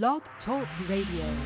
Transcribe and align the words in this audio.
Blog 0.00 0.22
Talk 0.46 0.66
Radio. 0.88 1.36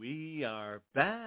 We 0.00 0.42
are 0.44 0.82
back. 0.96 1.23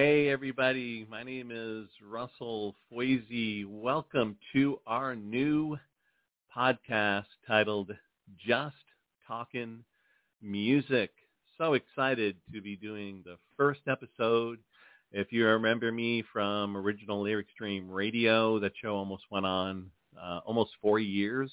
Hey 0.00 0.28
everybody, 0.28 1.04
my 1.10 1.24
name 1.24 1.50
is 1.52 1.88
Russell 2.08 2.76
Foisy. 2.88 3.66
Welcome 3.66 4.36
to 4.52 4.78
our 4.86 5.16
new 5.16 5.76
podcast 6.56 7.24
titled 7.48 7.90
Just 8.46 8.76
Talking 9.26 9.82
Music. 10.40 11.10
So 11.58 11.72
excited 11.72 12.36
to 12.54 12.60
be 12.60 12.76
doing 12.76 13.24
the 13.24 13.38
first 13.56 13.80
episode. 13.88 14.60
If 15.10 15.32
you 15.32 15.44
remember 15.46 15.90
me 15.90 16.22
from 16.32 16.76
original 16.76 17.20
Lyric 17.20 17.48
Stream 17.52 17.90
Radio, 17.90 18.60
that 18.60 18.74
show 18.80 18.94
almost 18.94 19.24
went 19.32 19.46
on 19.46 19.90
uh, 20.16 20.38
almost 20.46 20.70
four 20.80 21.00
years. 21.00 21.50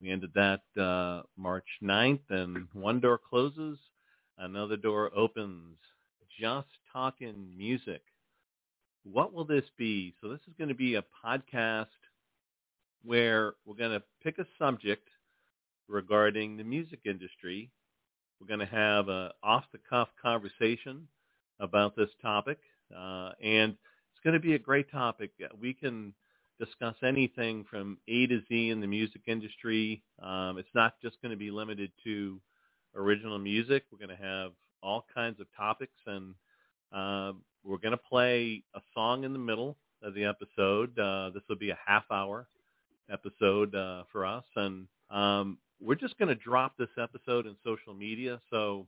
We 0.00 0.12
ended 0.12 0.30
that 0.36 0.80
uh, 0.80 1.22
March 1.36 1.66
9th 1.82 2.30
and 2.30 2.68
one 2.74 3.00
door 3.00 3.18
closes 3.18 3.76
another 4.38 4.76
door 4.76 5.10
opens. 5.16 5.78
Just 6.40 6.68
talking 6.92 7.52
music. 7.56 8.02
What 9.04 9.32
will 9.32 9.44
this 9.44 9.64
be? 9.76 10.14
So 10.20 10.28
this 10.28 10.40
is 10.48 10.54
going 10.56 10.68
to 10.68 10.74
be 10.74 10.94
a 10.94 11.04
podcast 11.24 11.86
where 13.04 13.54
we're 13.64 13.74
going 13.74 13.98
to 13.98 14.02
pick 14.22 14.38
a 14.38 14.46
subject 14.58 15.08
regarding 15.88 16.56
the 16.56 16.64
music 16.64 17.00
industry. 17.04 17.70
We're 18.40 18.46
going 18.46 18.60
to 18.60 18.74
have 18.74 19.08
an 19.08 19.30
off-the-cuff 19.42 20.08
conversation 20.20 21.06
about 21.60 21.96
this 21.96 22.10
topic, 22.20 22.58
uh, 22.96 23.32
and 23.42 23.72
it's 23.72 24.24
going 24.24 24.34
to 24.34 24.40
be 24.40 24.54
a 24.54 24.58
great 24.58 24.90
topic. 24.90 25.32
We 25.60 25.74
can 25.74 26.14
discuss 26.58 26.94
anything 27.02 27.64
from 27.68 27.98
A 28.08 28.26
to 28.26 28.40
Z 28.48 28.70
in 28.70 28.80
the 28.80 28.86
music 28.86 29.22
industry. 29.26 30.02
Um, 30.22 30.58
it's 30.58 30.74
not 30.74 30.94
just 31.02 31.20
going 31.22 31.30
to 31.30 31.36
be 31.36 31.50
limited 31.50 31.92
to 32.04 32.40
original 32.94 33.38
music. 33.38 33.84
We're 33.90 34.04
going 34.04 34.16
to 34.16 34.24
have 34.24 34.52
all 34.82 35.06
kinds 35.14 35.40
of 35.40 35.46
topics, 35.56 35.96
and 36.06 36.34
uh, 36.92 37.32
we're 37.64 37.78
going 37.78 37.92
to 37.92 38.00
play 38.08 38.62
a 38.74 38.80
song 38.94 39.24
in 39.24 39.32
the 39.32 39.38
middle 39.38 39.76
of 40.02 40.14
the 40.14 40.24
episode. 40.24 40.98
Uh, 40.98 41.30
this 41.32 41.42
will 41.48 41.56
be 41.56 41.70
a 41.70 41.78
half-hour 41.86 42.46
episode 43.10 43.74
uh, 43.74 44.02
for 44.10 44.26
us, 44.26 44.44
and 44.56 44.86
um, 45.10 45.58
we're 45.80 45.94
just 45.94 46.18
going 46.18 46.28
to 46.28 46.34
drop 46.34 46.76
this 46.78 46.88
episode 47.00 47.46
in 47.46 47.56
social 47.64 47.94
media. 47.94 48.40
So, 48.50 48.86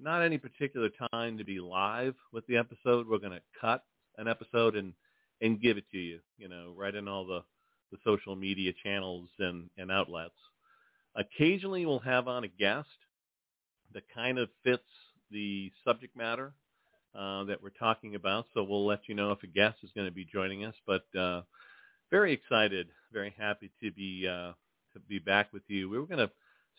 not 0.00 0.22
any 0.22 0.38
particular 0.38 0.88
time 1.12 1.38
to 1.38 1.44
be 1.44 1.60
live 1.60 2.14
with 2.32 2.46
the 2.46 2.56
episode. 2.56 3.08
We're 3.08 3.18
going 3.18 3.32
to 3.32 3.42
cut 3.60 3.84
an 4.18 4.28
episode 4.28 4.76
and 4.76 4.92
and 5.40 5.60
give 5.60 5.76
it 5.76 5.84
to 5.92 5.98
you. 5.98 6.20
You 6.38 6.48
know, 6.48 6.74
right 6.76 6.94
in 6.94 7.08
all 7.08 7.24
the 7.26 7.42
the 7.92 7.98
social 8.04 8.34
media 8.34 8.72
channels 8.82 9.28
and 9.38 9.70
and 9.78 9.90
outlets. 9.90 10.34
Occasionally, 11.16 11.86
we'll 11.86 12.00
have 12.00 12.26
on 12.26 12.44
a 12.44 12.48
guest 12.48 12.88
that 13.92 14.02
kind 14.12 14.38
of 14.38 14.48
fits 14.64 14.82
the 15.30 15.72
subject 15.84 16.16
matter 16.16 16.52
uh, 17.14 17.44
that 17.44 17.62
we're 17.62 17.70
talking 17.70 18.14
about. 18.14 18.46
So 18.54 18.62
we'll 18.62 18.86
let 18.86 19.08
you 19.08 19.14
know 19.14 19.30
if 19.32 19.42
a 19.42 19.46
guest 19.46 19.78
is 19.82 19.90
going 19.94 20.06
to 20.06 20.14
be 20.14 20.24
joining 20.24 20.64
us. 20.64 20.74
But 20.86 21.04
uh, 21.18 21.42
very 22.10 22.32
excited, 22.32 22.88
very 23.12 23.34
happy 23.38 23.70
to 23.82 23.90
be 23.92 24.26
uh, 24.28 24.52
to 24.92 25.00
be 25.08 25.18
back 25.18 25.52
with 25.52 25.62
you. 25.68 25.88
We 25.88 25.98
were 25.98 26.06
going 26.06 26.26
to 26.26 26.30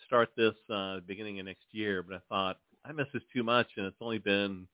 start 0.06 0.30
this 0.38 0.56
uh, 0.74 1.00
beginning 1.08 1.40
of 1.40 1.46
next 1.46 1.66
year, 1.72 2.04
but 2.04 2.16
I 2.16 2.20
thought 2.30 2.58
I 2.86 2.92
miss 2.92 3.08
this 3.14 3.24
too 3.34 3.44
much, 3.44 3.68
and 3.78 3.86
it's 3.86 3.98
only 4.02 4.20
been 4.20 4.68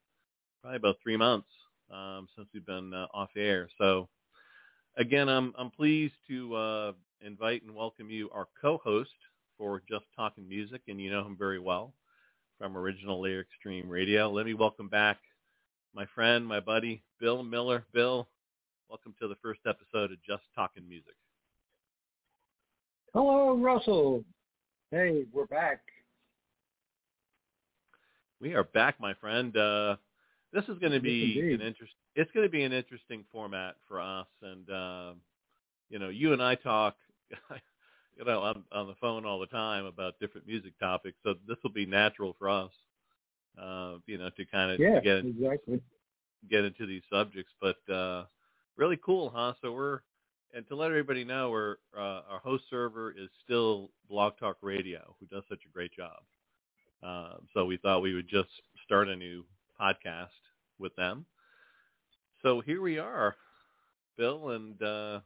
probably 0.62 0.78
about 0.78 0.98
three 1.02 1.18
months 1.18 1.48
um, 1.92 2.28
since 2.36 2.48
we've 2.54 2.66
been 2.66 2.94
uh, 2.94 3.08
off 3.14 3.30
air. 3.38 3.70
So 3.78 4.10
again, 4.98 5.30
I'm 5.30 5.54
I'm 5.58 5.72
pleased 5.72 6.14
to 6.28 6.56
uh, 6.56 6.92
invite 7.22 7.64
and 7.64 7.76
welcome 7.76 8.10
you, 8.10 8.30
our 8.32 8.48
co-host 8.60 9.12
for 9.58 9.82
Just 9.90 10.06
Talking 10.16 10.48
Music, 10.48 10.82
and 10.88 11.00
you 11.00 11.12
know 11.12 11.26
him 11.26 11.36
very 11.38 11.60
well 11.60 11.94
from 12.62 12.78
Original 12.78 13.20
Lyric 13.20 13.48
Stream 13.60 13.90
Radio. 13.90 14.30
Let 14.30 14.46
me 14.46 14.54
welcome 14.54 14.88
back 14.88 15.18
my 15.96 16.06
friend, 16.14 16.46
my 16.46 16.60
buddy, 16.60 17.02
Bill 17.20 17.42
Miller. 17.42 17.86
Bill, 17.92 18.28
welcome 18.88 19.16
to 19.20 19.28
the 19.28 19.34
first 19.42 19.62
episode 19.68 20.12
of 20.12 20.22
Just 20.24 20.44
Talking 20.54 20.88
Music. 20.88 21.16
Hello, 23.16 23.58
Russell. 23.58 24.24
Hey, 24.92 25.26
we're 25.34 25.48
back. 25.48 25.80
We 28.40 28.54
are 28.54 28.66
back, 28.66 29.00
my 29.00 29.16
friend. 29.16 29.58
Uh, 29.58 29.96
this 30.54 30.66
is 30.66 30.78
going 30.78 30.94
to 30.94 31.00
be 31.00 31.42
Yes, 31.44 31.60
an 31.60 31.66
interest. 31.66 31.94
It's 32.16 32.30
going 32.30 32.46
to 32.46 32.52
be 32.52 32.62
an 32.62 32.74
interesting 32.74 33.26
format 33.32 33.74
for 33.88 34.00
us, 34.00 34.28
and 34.44 34.70
uh, 34.70 35.14
you 35.90 35.98
know, 35.98 36.10
you 36.10 36.32
and 36.34 36.44
I 36.44 36.54
talk, 36.54 36.96
you 38.18 38.26
know, 38.26 38.42
I'm 38.44 38.64
on 38.72 38.88
the 38.88 38.96
phone 39.02 39.26
all 39.26 39.40
the 39.40 39.48
time 39.48 39.86
about 39.86 40.20
different 40.20 40.48
music 40.48 40.78
topics. 40.80 41.18
So 41.24 41.36
this 41.48 41.58
will 41.64 41.72
be 41.72 41.86
natural 41.86 42.36
for 42.38 42.50
us, 42.50 42.72
uh, 43.62 43.96
you 44.06 44.18
know, 44.18 44.30
to 44.38 44.46
kind 44.46 44.72
of 44.72 44.82
Yeah, 44.82 45.00
get 45.02 45.26
exactly. 45.26 45.82
get 46.50 46.66
into 46.66 46.86
these 46.86 47.04
subjects. 47.12 47.52
But 47.62 47.94
uh, 47.94 48.26
really 48.78 48.98
cool, 49.04 49.32
huh? 49.34 49.54
So 49.62 49.72
we're 49.74 50.00
and 50.54 50.68
to 50.68 50.76
let 50.76 50.88
everybody 50.90 51.24
know, 51.24 51.50
we're 51.50 51.76
uh, 51.98 52.22
our 52.30 52.40
host 52.44 52.64
server 52.70 53.12
is 53.12 53.30
still 53.44 53.90
Blog 54.10 54.34
Talk 54.40 54.58
Radio, 54.62 55.16
who 55.20 55.26
does 55.28 55.44
such 55.50 55.62
a 55.66 55.72
great 55.74 55.92
job. 55.94 56.18
Uh, 57.04 57.38
so 57.54 57.66
we 57.66 57.78
thought 57.78 58.02
we 58.02 58.14
would 58.14 58.28
just 58.30 58.50
start 58.86 59.08
a 59.10 59.16
new 59.16 59.44
podcast 59.80 60.28
with 60.80 60.96
them. 60.96 61.26
So 62.42 62.62
here 62.62 62.82
we 62.82 62.98
are, 62.98 63.36
Bill, 64.18 64.50
and 64.50 64.82
uh, 64.82 65.20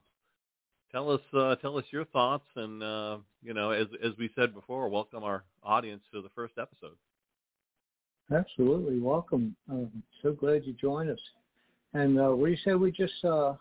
tell 0.92 1.12
us 1.12 1.22
uh, 1.34 1.56
tell 1.58 1.78
us 1.78 1.86
your 1.92 2.06
thoughts, 2.06 2.46
and 2.56 2.82
uh, 2.84 3.18
you 3.44 3.54
know, 3.54 3.72
as 3.72 3.88
as 4.04 4.12
we 4.18 4.30
said 4.36 4.54
before, 4.54 4.90
welcome 4.90 5.24
our 5.24 5.44
audience 5.64 6.04
to 6.14 6.22
the 6.22 6.30
first 6.30 6.54
episode. 6.58 6.96
Absolutely. 8.32 9.00
Welcome. 9.00 9.56
Um, 9.70 10.04
so 10.22 10.32
glad 10.34 10.66
you 10.66 10.74
joined 10.74 11.10
us. 11.12 11.20
And 11.94 12.20
uh, 12.20 12.30
what 12.30 12.46
do 12.48 12.52
you 12.52 12.58
say 12.66 12.74
we 12.74 12.92
just 12.92 13.24
uh, 13.24 13.54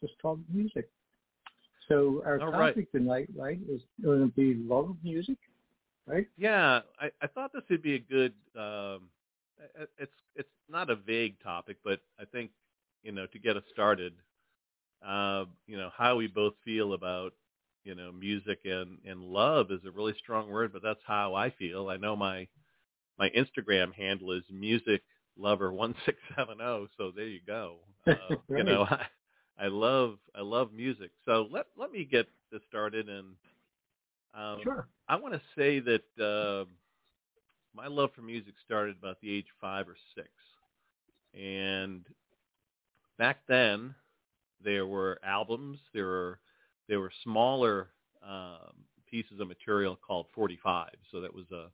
just 0.00 0.14
talk 0.20 0.38
music? 0.52 0.88
So 1.88 2.22
our 2.24 2.38
All 2.38 2.50
right. 2.52 2.72
topic 2.74 2.92
tonight, 2.92 3.28
right, 3.36 3.58
is 3.68 3.80
going 4.02 4.20
to 4.20 4.32
be 4.34 4.54
love 4.54 4.90
of 4.90 4.96
music, 5.02 5.38
right? 6.06 6.26
Yeah, 6.36 6.80
I, 7.00 7.10
I 7.20 7.26
thought 7.26 7.52
this 7.52 7.64
would 7.68 7.82
be 7.82 7.96
a 7.96 7.98
good. 7.98 8.32
Um, 8.56 9.08
it- 9.74 9.90
it's 9.98 10.12
it's 10.36 10.48
not 10.70 10.88
a 10.90 10.94
vague 10.96 11.38
topic, 11.42 11.78
but 11.84 12.00
I 12.18 12.24
think 12.24 12.50
you 13.02 13.12
know 13.12 13.26
to 13.26 13.38
get 13.38 13.56
us 13.56 13.64
started, 13.72 14.14
uh, 15.06 15.44
you 15.66 15.76
know 15.76 15.90
how 15.96 16.16
we 16.16 16.26
both 16.26 16.54
feel 16.64 16.92
about 16.94 17.32
you 17.84 17.94
know 17.94 18.12
music 18.12 18.60
and 18.64 18.98
and 19.06 19.22
love 19.22 19.70
is 19.70 19.80
a 19.86 19.90
really 19.90 20.14
strong 20.18 20.48
word, 20.50 20.72
but 20.72 20.82
that's 20.82 21.00
how 21.06 21.34
I 21.34 21.50
feel. 21.50 21.88
I 21.88 21.96
know 21.96 22.16
my 22.16 22.48
my 23.18 23.30
Instagram 23.30 23.94
handle 23.94 24.32
is 24.32 24.44
music 24.50 25.02
lover 25.36 25.72
one 25.72 25.94
six 26.06 26.18
seven 26.36 26.58
zero, 26.58 26.88
so 26.96 27.12
there 27.14 27.26
you 27.26 27.40
go. 27.46 27.78
Uh, 28.08 28.34
You 28.54 28.64
know, 28.64 28.82
I, 28.84 29.06
I 29.58 29.66
love 29.68 30.18
I 30.34 30.42
love 30.42 30.72
music. 30.72 31.10
So 31.24 31.48
let 31.50 31.66
let 31.76 31.90
me 31.92 32.04
get 32.04 32.26
this 32.52 32.62
started 32.68 33.08
and. 33.08 33.34
Um, 34.34 34.68
Sure. 34.68 34.88
I 35.08 35.16
want 35.16 35.34
to 35.34 35.40
say 35.56 35.80
that 35.80 36.04
uh, 36.22 36.64
my 37.74 37.86
love 37.86 38.10
for 38.14 38.22
music 38.22 38.54
started 38.64 38.96
about 38.98 39.20
the 39.20 39.30
age 39.30 39.46
five 39.60 39.88
or 39.88 39.96
six, 40.14 40.28
and 41.34 42.04
back 43.18 43.38
then 43.48 43.94
there 44.64 44.86
were 44.86 45.18
albums. 45.24 45.78
There 45.92 46.06
were 46.06 46.38
there 46.88 47.00
were 47.00 47.12
smaller 47.22 47.88
um, 48.26 48.84
pieces 49.08 49.40
of 49.40 49.48
material 49.48 49.96
called 49.96 50.26
45. 50.34 50.90
So 51.10 51.20
that 51.20 51.34
was 51.34 51.46
a 51.52 51.68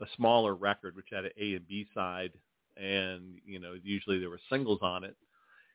a 0.00 0.06
smaller 0.16 0.54
record 0.54 0.94
which 0.94 1.08
had 1.10 1.24
an 1.24 1.32
A 1.40 1.54
and 1.54 1.66
B 1.66 1.86
side, 1.92 2.32
and 2.76 3.38
you 3.44 3.58
know 3.58 3.74
usually 3.82 4.18
there 4.18 4.30
were 4.30 4.40
singles 4.50 4.78
on 4.82 5.04
it. 5.04 5.16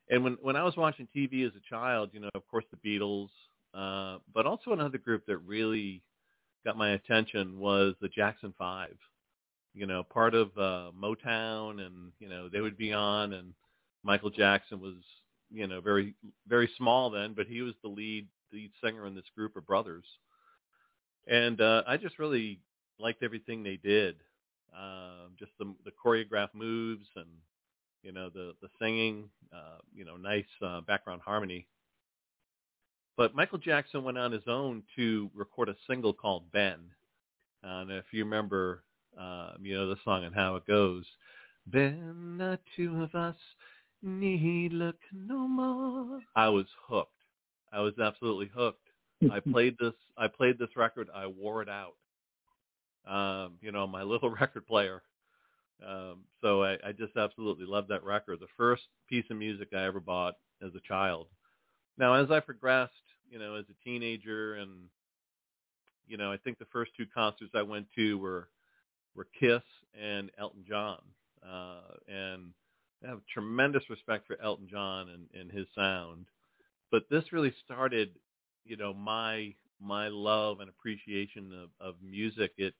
And 0.09 0.23
when 0.23 0.37
when 0.41 0.55
I 0.55 0.63
was 0.63 0.77
watching 0.77 1.07
TV 1.15 1.45
as 1.45 1.53
a 1.55 1.69
child, 1.69 2.09
you 2.13 2.19
know, 2.19 2.29
of 2.35 2.47
course 2.47 2.65
the 2.71 2.89
Beatles, 2.89 3.29
uh, 3.73 4.19
but 4.33 4.45
also 4.45 4.71
another 4.71 4.97
group 4.97 5.25
that 5.27 5.37
really 5.37 6.01
got 6.65 6.77
my 6.77 6.91
attention 6.91 7.59
was 7.59 7.95
the 8.01 8.09
Jackson 8.09 8.53
Five. 8.57 8.95
You 9.73 9.87
know, 9.87 10.03
part 10.03 10.35
of 10.35 10.49
uh, 10.57 10.91
Motown, 10.97 11.85
and 11.85 12.11
you 12.19 12.29
know 12.29 12.47
they 12.47 12.61
would 12.61 12.77
be 12.77 12.93
on, 12.93 13.33
and 13.33 13.53
Michael 14.03 14.29
Jackson 14.29 14.79
was 14.79 14.95
you 15.53 15.67
know 15.67 15.81
very 15.81 16.15
very 16.47 16.69
small 16.77 17.11
then, 17.11 17.33
but 17.35 17.47
he 17.47 17.61
was 17.61 17.75
the 17.83 17.89
lead 17.89 18.27
lead 18.51 18.71
singer 18.83 19.05
in 19.07 19.15
this 19.15 19.29
group 19.35 19.55
of 19.55 19.65
brothers, 19.67 20.05
and 21.27 21.61
uh, 21.61 21.83
I 21.87 21.97
just 21.97 22.19
really 22.19 22.59
liked 22.99 23.23
everything 23.23 23.63
they 23.63 23.77
did. 23.77 24.15
Um, 24.77 25.33
just 25.39 25.51
the 25.59 25.73
the 25.85 25.91
choreographed 25.91 26.55
moves 26.55 27.07
and 27.15 27.27
You 28.03 28.11
know, 28.11 28.29
the 28.29 28.53
the 28.61 28.69
singing, 28.79 29.29
uh, 29.53 29.79
you 29.95 30.05
know, 30.05 30.17
nice 30.17 30.45
uh, 30.61 30.81
background 30.81 31.21
harmony. 31.23 31.67
But 33.17 33.35
Michael 33.35 33.59
Jackson 33.59 34.03
went 34.03 34.17
on 34.17 34.31
his 34.31 34.47
own 34.47 34.83
to 34.95 35.29
record 35.35 35.69
a 35.69 35.75
single 35.87 36.13
called 36.13 36.51
Ben. 36.51 36.79
And 37.63 37.91
if 37.91 38.05
you 38.11 38.23
remember, 38.25 38.83
uh, 39.19 39.53
you 39.61 39.75
know, 39.75 39.87
the 39.89 39.97
song 40.03 40.25
and 40.25 40.35
how 40.35 40.55
it 40.57 40.65
goes, 40.65 41.05
Ben, 41.67 42.37
the 42.37 42.59
two 42.75 43.01
of 43.03 43.15
us 43.15 43.35
need 44.03 44.73
look 44.73 44.97
no 45.11 45.47
more. 45.47 46.19
I 46.35 46.49
was 46.49 46.65
hooked. 46.87 47.09
I 47.71 47.79
was 47.79 47.93
absolutely 47.99 48.51
hooked. 48.53 48.87
I 49.31 49.39
played 49.51 49.75
this. 49.79 49.93
I 50.17 50.27
played 50.27 50.59
this 50.59 50.75
record. 50.75 51.09
I 51.13 51.27
wore 51.27 51.61
it 51.61 51.69
out. 51.69 51.95
Um, 53.07 53.53
you 53.61 53.71
know, 53.71 53.87
my 53.87 54.03
little 54.03 54.29
record 54.29 54.67
player. 54.67 55.01
Um, 55.85 56.19
so 56.41 56.63
I, 56.63 56.77
I 56.85 56.91
just 56.91 57.17
absolutely 57.17 57.65
loved 57.65 57.89
that 57.89 58.03
record. 58.03 58.39
The 58.39 58.47
first 58.55 58.83
piece 59.09 59.25
of 59.29 59.37
music 59.37 59.69
I 59.73 59.85
ever 59.85 59.99
bought 59.99 60.35
as 60.61 60.71
a 60.75 60.87
child. 60.87 61.27
Now, 61.97 62.13
as 62.13 62.31
I 62.31 62.39
progressed, 62.39 62.93
you 63.29 63.39
know, 63.39 63.55
as 63.55 63.65
a 63.69 63.83
teenager, 63.83 64.55
and 64.55 64.85
you 66.07 66.17
know, 66.17 66.31
I 66.31 66.37
think 66.37 66.59
the 66.59 66.65
first 66.71 66.91
two 66.95 67.05
concerts 67.13 67.51
I 67.55 67.61
went 67.61 67.87
to 67.95 68.17
were 68.17 68.49
were 69.15 69.27
Kiss 69.39 69.61
and 69.99 70.31
Elton 70.39 70.63
John, 70.67 70.99
uh, 71.47 71.95
and 72.07 72.51
I 73.03 73.09
have 73.09 73.19
tremendous 73.31 73.89
respect 73.89 74.27
for 74.27 74.37
Elton 74.41 74.67
John 74.69 75.09
and, 75.09 75.27
and 75.39 75.51
his 75.51 75.67
sound. 75.75 76.25
But 76.91 77.03
this 77.09 77.33
really 77.33 77.53
started, 77.65 78.11
you 78.65 78.77
know, 78.77 78.93
my 78.93 79.53
my 79.81 80.07
love 80.07 80.61
and 80.61 80.69
appreciation 80.69 81.51
of, 81.53 81.69
of 81.85 81.95
music. 82.01 82.51
It 82.57 82.73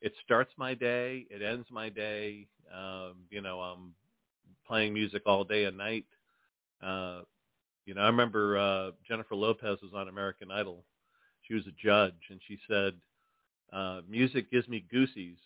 it 0.00 0.12
starts 0.24 0.52
my 0.56 0.74
day, 0.74 1.26
it 1.30 1.42
ends 1.42 1.68
my 1.70 1.88
day. 1.88 2.48
Um, 2.74 3.26
you 3.30 3.40
know, 3.40 3.60
I'm 3.60 3.94
playing 4.66 4.94
music 4.94 5.22
all 5.26 5.44
day 5.44 5.64
and 5.64 5.76
night. 5.76 6.06
Uh, 6.82 7.22
you 7.86 7.94
know, 7.94 8.00
I 8.02 8.06
remember 8.06 8.58
uh, 8.58 8.90
Jennifer 9.06 9.36
Lopez 9.36 9.78
was 9.82 9.92
on 9.94 10.08
American 10.08 10.50
Idol. 10.50 10.84
She 11.42 11.54
was 11.54 11.66
a 11.66 11.72
judge, 11.72 12.14
and 12.30 12.40
she 12.48 12.58
said, 12.68 12.94
uh, 13.72 14.00
"Music 14.08 14.50
gives 14.50 14.68
me 14.68 14.84
goosies." 14.90 15.36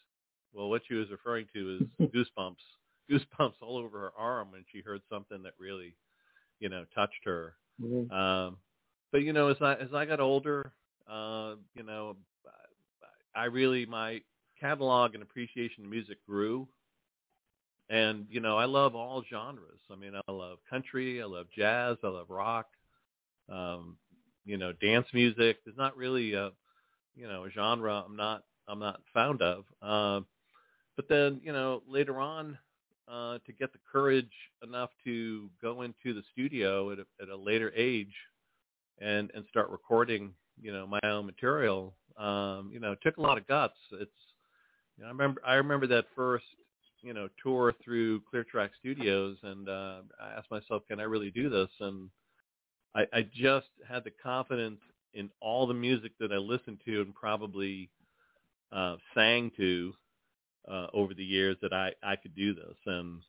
Well, 0.52 0.70
what 0.70 0.82
she 0.88 0.94
was 0.94 1.10
referring 1.10 1.46
to 1.54 1.86
is 2.00 2.08
goosebumps 2.14 2.54
goosebumps 3.11 3.55
all 3.61 3.76
over 3.76 3.99
her 4.00 4.12
arm 4.19 4.53
when 4.53 4.64
she 4.73 4.81
heard 4.81 5.03
something 5.11 5.43
that 5.43 5.53
really, 5.58 5.94
you 6.61 6.69
know, 6.69 6.85
touched 6.94 7.25
her. 7.25 7.55
Mm-hmm. 7.82 8.12
Um, 8.12 8.56
but 9.12 9.23
you 9.23 9.32
know, 9.32 9.49
as 9.49 9.56
I 9.61 9.75
as 9.75 9.93
I 9.94 10.05
got 10.05 10.20
older, 10.20 10.73
uh, 11.11 11.55
you 11.75 11.82
know, 11.82 12.17
I 13.35 13.44
really 13.44 13.87
my 13.87 14.20
catalog 14.58 15.14
and 15.14 15.23
appreciation 15.23 15.85
of 15.85 15.91
music 15.91 16.19
grew. 16.26 16.67
And 17.88 18.26
you 18.31 18.41
know, 18.41 18.56
I 18.56 18.64
love 18.64 18.94
all 18.94 19.23
genres. 19.31 19.81
I 19.91 19.94
mean, 19.94 20.12
I 20.17 20.32
love 20.32 20.58
country, 20.69 21.23
I 21.23 21.26
love 21.26 21.47
jazz, 21.55 21.99
I 22.03 22.08
love 22.08 22.31
rock. 22.31 22.67
Um, 23.49 23.97
you 24.44 24.56
know, 24.56 24.73
dance 24.73 25.06
music. 25.12 25.58
There's 25.64 25.76
not 25.76 25.97
really 25.97 26.32
a, 26.32 26.50
you 27.14 27.29
know, 27.29 27.44
a 27.44 27.50
genre 27.50 28.03
I'm 28.05 28.17
not 28.17 28.43
I'm 28.67 28.81
not 28.81 29.00
fond 29.12 29.43
of. 29.43 29.64
Uh, 29.81 30.20
but 30.97 31.08
then, 31.08 31.41
you 31.44 31.53
know, 31.53 31.82
later 31.87 32.20
on, 32.20 32.58
uh, 33.08 33.38
to 33.47 33.53
get 33.53 33.73
the 33.73 33.79
courage 33.91 34.31
enough 34.62 34.91
to 35.05 35.49
go 35.62 35.82
into 35.82 36.14
the 36.14 36.23
studio 36.32 36.91
at 36.93 36.99
a, 36.99 37.06
at 37.23 37.29
a 37.29 37.37
later 37.37 37.73
age 37.76 38.14
and 39.00 39.31
and 39.35 39.44
start 39.49 39.70
recording 39.70 40.32
you 40.61 40.73
know 40.73 40.87
my 40.87 41.00
own 41.05 41.26
material. 41.26 41.94
Um 42.19 42.70
you 42.73 42.81
know 42.81 42.93
it 42.93 42.99
took 43.03 43.19
a 43.19 43.23
lot 43.23 43.38
of 43.38 43.47
guts. 43.47 43.76
It's 43.93 44.11
you 44.97 45.03
know, 45.05 45.08
i 45.08 45.11
remember 45.12 45.41
i 45.47 45.55
remember 45.55 45.87
that 45.88 46.06
first 46.14 46.44
you 47.03 47.12
know 47.12 47.29
tour 47.43 47.75
through 47.85 48.20
clear 48.23 48.44
track 48.44 48.70
studios 48.79 49.37
and 49.43 49.69
uh 49.69 50.00
i 50.20 50.31
asked 50.38 50.50
myself 50.50 50.82
can 50.88 51.00
i 51.00 51.05
really 51.05 51.31
do 51.31 51.49
this? 51.50 51.69
And 51.81 52.08
i 52.94 53.06
i 53.12 53.23
just 53.35 53.69
had 53.88 54.05
the 54.05 54.12
confidence 54.23 54.81
in 55.14 55.31
all 55.41 55.67
the 55.67 55.75
music 55.75 56.12
that 56.20 56.32
i 56.32 56.37
listened 56.37 56.81
to 56.87 57.03
and 57.03 57.14
probably 57.14 57.91
uh 58.73 58.97
sang 59.14 59.50
to 59.56 59.94
uh, 60.70 60.88
over 60.92 61.14
the 61.14 61.24
years 61.24 61.56
that 61.62 61.72
I, 61.72 61.92
I 62.02 62.16
could 62.16 62.34
do 62.34 62.54
this. 62.54 62.76
And, 62.86 63.22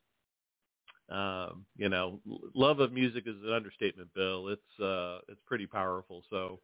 um, 1.10 1.64
you 1.76 1.88
know, 1.88 2.20
love 2.54 2.80
of 2.80 2.92
music 2.92 3.24
is 3.26 3.36
an 3.44 3.52
understatement, 3.52 4.12
Bill. 4.14 4.48
It's, 4.48 4.80
uh, 4.80 5.18
it's 5.28 5.40
pretty 5.46 5.66
powerful. 5.66 6.22
So 6.30 6.60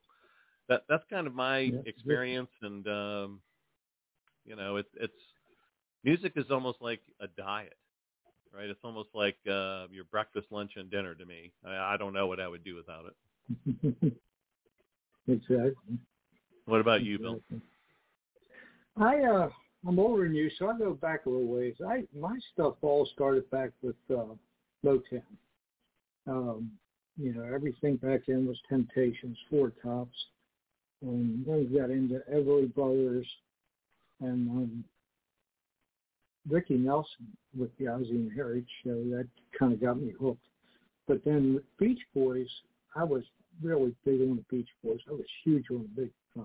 that, 0.68 0.84
that's 0.88 1.04
kind 1.08 1.26
of 1.26 1.34
my 1.34 1.58
yeah. 1.58 1.78
experience. 1.86 2.50
And, 2.62 2.86
um, 2.86 3.40
you 4.44 4.56
know, 4.56 4.76
it's, 4.76 4.90
it's, 5.00 5.12
music 6.04 6.32
is 6.36 6.50
almost 6.50 6.78
like 6.80 7.00
a 7.20 7.26
diet, 7.28 7.76
right? 8.54 8.68
It's 8.68 8.80
almost 8.82 9.10
like, 9.14 9.36
uh, 9.46 9.86
your 9.90 10.04
breakfast, 10.10 10.48
lunch, 10.50 10.72
and 10.76 10.90
dinner 10.90 11.14
to 11.14 11.24
me. 11.24 11.52
I, 11.64 11.94
I 11.94 11.96
don't 11.96 12.12
know 12.12 12.26
what 12.26 12.40
I 12.40 12.48
would 12.48 12.64
do 12.64 12.74
without 12.74 13.06
it. 13.06 14.14
exactly. 15.28 15.98
What 16.66 16.80
about 16.80 17.02
you, 17.02 17.18
Bill? 17.18 17.40
I, 18.96 19.20
uh, 19.22 19.48
I'm 19.86 19.98
older 19.98 20.24
than 20.24 20.34
you, 20.34 20.50
so 20.58 20.68
I 20.68 20.78
go 20.78 20.94
back 20.94 21.26
a 21.26 21.30
little 21.30 21.46
ways. 21.46 21.74
I 21.86 22.04
my 22.18 22.38
stuff 22.52 22.74
all 22.82 23.06
started 23.12 23.48
back 23.50 23.70
with 23.82 23.96
uh, 24.10 24.34
Motown. 24.84 25.22
Um, 26.26 26.70
you 27.18 27.34
know, 27.34 27.44
everything 27.44 27.96
back 27.96 28.22
then 28.26 28.46
was 28.46 28.58
Temptations, 28.68 29.36
Four 29.50 29.72
Tops, 29.82 30.16
and 31.02 31.44
then 31.46 31.68
we 31.70 31.78
got 31.78 31.90
into 31.90 32.22
Everly 32.32 32.72
Brothers 32.74 33.26
and 34.20 34.48
um, 34.48 34.84
Ricky 36.48 36.76
Nelson 36.76 37.36
with 37.56 37.70
the 37.78 37.88
Ozzie 37.88 38.10
and 38.10 38.32
Harriet 38.32 38.64
show. 38.82 38.94
That 39.10 39.28
kind 39.58 39.72
of 39.72 39.80
got 39.80 40.00
me 40.00 40.14
hooked. 40.18 40.40
But 41.06 41.22
then 41.24 41.60
Beach 41.78 42.00
Boys, 42.14 42.48
I 42.96 43.04
was 43.04 43.22
really 43.62 43.94
big 44.04 44.22
on 44.22 44.36
the 44.36 44.56
Beach 44.56 44.68
Boys. 44.82 45.00
I 45.08 45.12
was 45.12 45.26
huge 45.44 45.66
on 45.70 45.88
the 45.94 46.02
Big 46.02 46.10
uh, 46.38 46.42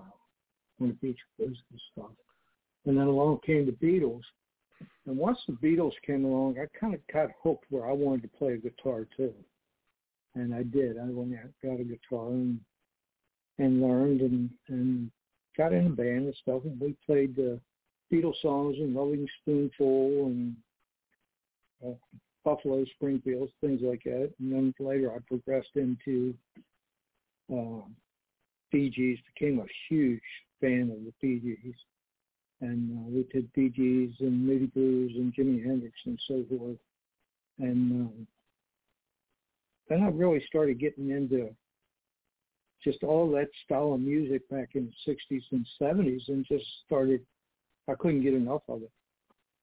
on 0.81 0.89
the 0.89 0.93
Beach 0.95 1.19
Boys 1.37 1.55
and 1.71 1.81
stuff. 1.93 2.11
And 2.89 2.97
then 2.97 3.05
along 3.05 3.41
came 3.45 3.67
the 3.67 3.71
Beatles. 3.71 4.23
And 5.05 5.15
once 5.15 5.37
the 5.47 5.53
Beatles 5.53 5.93
came 6.03 6.25
along, 6.25 6.55
I 6.57 6.65
kind 6.75 6.95
of 6.95 7.01
got 7.13 7.29
hooked 7.43 7.65
where 7.69 7.87
I 7.87 7.91
wanted 7.91 8.23
to 8.23 8.37
play 8.39 8.53
a 8.53 8.57
guitar 8.57 9.05
too. 9.15 9.31
And 10.33 10.55
I 10.55 10.63
did. 10.63 10.97
I 10.97 11.03
went 11.03 11.35
out, 11.35 11.51
and 11.61 11.71
got 11.71 11.79
a 11.79 11.83
guitar 11.83 12.29
and 12.29 12.59
and 13.59 13.79
learned 13.79 14.21
and 14.21 14.49
and 14.69 15.11
got 15.55 15.71
in 15.71 15.85
a 15.85 15.89
band 15.91 16.25
and 16.25 16.35
stuff. 16.41 16.63
And 16.63 16.79
we 16.81 16.95
played 17.05 17.35
the 17.35 17.59
Beatles 18.11 18.41
songs 18.41 18.77
and 18.79 18.95
Lovin' 18.95 19.27
Spoonful 19.43 20.25
and 20.25 20.55
uh, 21.85 21.93
Buffalo 22.43 22.83
Springfield, 22.95 23.51
things 23.61 23.81
like 23.83 24.01
that. 24.05 24.31
And 24.39 24.51
then 24.51 24.73
later 24.79 25.13
I 25.13 25.19
progressed 25.27 25.75
into 25.75 26.33
uh, 27.53 27.85
Gees, 28.73 29.19
became 29.35 29.59
a 29.59 29.67
huge 29.87 30.21
fan 30.59 30.89
of 30.91 31.05
the 31.05 31.13
Gees 31.21 31.75
and 32.61 32.97
uh, 32.97 33.09
we 33.09 33.23
did 33.31 33.51
Bee 33.53 33.69
Gees 33.69 34.13
and 34.19 34.45
Moody 34.45 34.67
Blues 34.67 35.13
and 35.15 35.33
Jimi 35.33 35.65
Hendrix 35.65 35.95
and 36.05 36.19
so 36.27 36.43
forth. 36.49 36.77
And 37.59 37.91
um, 37.91 38.27
then 39.87 40.03
I 40.03 40.09
really 40.09 40.43
started 40.47 40.79
getting 40.79 41.11
into 41.11 41.49
just 42.83 43.03
all 43.03 43.29
that 43.31 43.49
style 43.65 43.93
of 43.93 43.99
music 43.99 44.47
back 44.49 44.69
in 44.75 44.91
the 45.05 45.13
60s 45.13 45.43
and 45.51 45.65
70s 45.81 46.27
and 46.29 46.45
just 46.45 46.65
started, 46.85 47.21
I 47.87 47.95
couldn't 47.95 48.23
get 48.23 48.33
enough 48.33 48.61
of 48.69 48.83
it. 48.83 48.91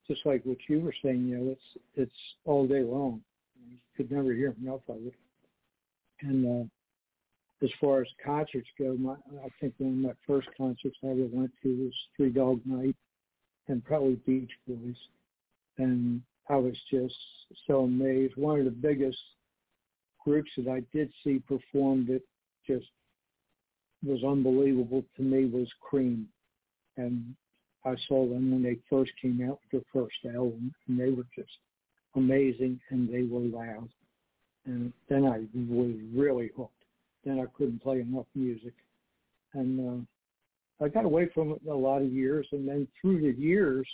Just 0.07 0.25
like 0.25 0.43
what 0.45 0.59
you 0.69 0.81
were 0.81 0.95
saying, 1.03 1.26
you 1.29 1.38
know, 1.38 1.50
it's, 1.53 1.85
it's 1.95 2.17
all 2.45 2.67
day 2.67 2.83
long. 2.83 3.21
You 3.69 3.79
could 3.97 4.11
never 4.11 4.33
hear 4.33 4.55
enough 4.62 4.83
of 4.88 4.99
it. 5.07 5.15
And 6.23 6.47
uh, 6.47 6.65
as 7.63 7.71
far 7.81 8.03
as 8.03 8.09
concerts 8.25 8.69
go, 8.79 8.97
my, 8.99 9.15
I 9.43 9.49
think 9.61 9.75
one 9.79 9.93
of 9.93 9.99
my 9.99 10.13
first 10.27 10.49
concerts 10.57 10.97
I 11.03 11.09
ever 11.09 11.27
went 11.33 11.51
to 11.63 11.85
was 11.85 11.93
Three 12.17 12.31
Dog 12.31 12.61
Night 12.67 12.97
and 13.69 13.85
probably 13.85 14.17
Beach 14.27 14.51
Boys. 14.67 14.97
And 15.79 16.23
I 16.49 16.57
was 16.57 16.77
just 16.91 17.15
so 17.67 17.85
amazed. 17.85 18.37
One 18.37 18.59
of 18.59 18.65
the 18.67 18.71
biggest 18.71 19.19
groups 20.23 20.51
that 20.59 20.69
I 20.69 20.83
did 20.95 21.11
see 21.25 21.39
perform 21.39 22.07
that 22.07 22.23
just 22.67 22.87
was 24.05 24.23
unbelievable 24.23 25.05
to 25.17 25.23
me 25.23 25.47
was 25.47 25.69
Cream. 25.81 26.29
And 26.97 27.35
I 27.85 27.95
saw 28.07 28.29
them 28.29 28.51
when 28.51 28.63
they 28.63 28.79
first 28.91 29.13
came 29.21 29.41
out 29.49 29.59
with 29.63 29.71
their 29.73 30.03
first 30.03 30.17
album, 30.35 30.75
and 30.89 30.99
they 30.99 31.11
were 31.11 31.27
just 31.35 31.59
amazing, 32.17 32.81
and 32.91 33.09
they 33.09 33.23
were 33.23 33.41
loud. 33.41 33.89
And 34.67 34.93
then 35.09 35.25
I 35.25 35.47
was 35.55 35.95
really 36.15 36.51
hooked 36.57 36.73
then 37.26 37.40
I 37.40 37.47
couldn't 37.59 37.83
play 37.83 38.00
enough 38.00 38.26
music. 38.35 38.73
And 39.52 40.06
uh, 40.80 40.85
I 40.85 40.88
got 40.88 41.04
away 41.04 41.28
from 41.35 41.52
it 41.52 41.61
a 41.68 41.75
lot 41.75 42.02
of 42.02 42.12
years. 42.12 42.47
And 42.52 42.66
then 42.68 42.87
through 43.00 43.21
the 43.21 43.38
years, 43.38 43.87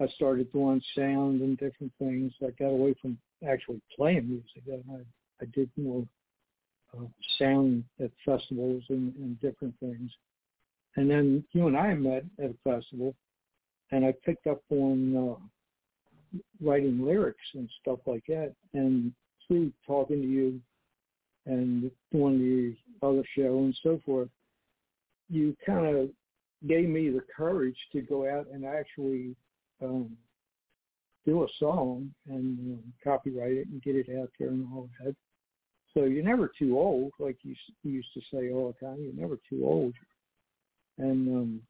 I 0.00 0.06
started 0.16 0.50
doing 0.52 0.82
sound 0.96 1.42
and 1.42 1.58
different 1.58 1.92
things. 1.98 2.32
I 2.42 2.50
got 2.58 2.70
away 2.70 2.94
from 3.00 3.18
actually 3.48 3.82
playing 3.94 4.28
music. 4.28 4.82
I, 4.90 5.42
I 5.42 5.46
did 5.54 5.70
more 5.76 6.06
uh, 6.96 7.04
sound 7.38 7.84
at 8.02 8.10
festivals 8.24 8.82
and, 8.88 9.14
and 9.16 9.40
different 9.40 9.74
things. 9.78 10.10
And 10.96 11.10
then 11.10 11.44
you 11.52 11.66
and 11.66 11.76
I 11.76 11.94
met 11.94 12.24
at 12.38 12.50
a 12.50 12.54
festival, 12.64 13.14
and 13.90 14.04
I 14.04 14.14
picked 14.24 14.46
up 14.46 14.62
on 14.70 15.16
uh, 15.16 16.38
writing 16.62 17.04
lyrics 17.04 17.44
and 17.54 17.68
stuff 17.80 17.98
like 18.06 18.24
that. 18.28 18.54
And 18.74 19.12
through 19.46 19.72
talking 19.86 20.20
to 20.20 20.26
you 20.26 20.60
and 21.46 21.90
doing 22.12 22.38
the 22.38 23.06
other 23.06 23.24
show 23.36 23.58
and 23.58 23.76
so 23.82 24.00
forth, 24.04 24.28
you 25.28 25.56
kind 25.66 25.86
of 25.86 26.10
gave 26.68 26.88
me 26.88 27.10
the 27.10 27.24
courage 27.34 27.76
to 27.92 28.00
go 28.00 28.28
out 28.28 28.46
and 28.52 28.64
actually 28.64 29.34
um, 29.82 30.16
do 31.24 31.42
a 31.42 31.46
song 31.58 32.10
and 32.28 32.58
um, 32.58 32.92
copyright 33.02 33.52
it 33.52 33.68
and 33.68 33.82
get 33.82 33.96
it 33.96 34.08
out 34.20 34.30
there 34.38 34.48
and 34.48 34.66
all 34.72 34.88
that. 35.04 35.14
So 35.94 36.04
you're 36.04 36.24
never 36.24 36.50
too 36.58 36.78
old, 36.78 37.12
like 37.18 37.36
you, 37.42 37.54
you 37.82 37.92
used 37.92 38.14
to 38.14 38.20
say 38.32 38.50
all 38.50 38.74
the 38.80 38.86
time. 38.86 38.98
You're 39.00 39.20
never 39.20 39.38
too 39.48 39.64
old. 39.64 39.94
And 40.98 41.28
um, 41.28 41.60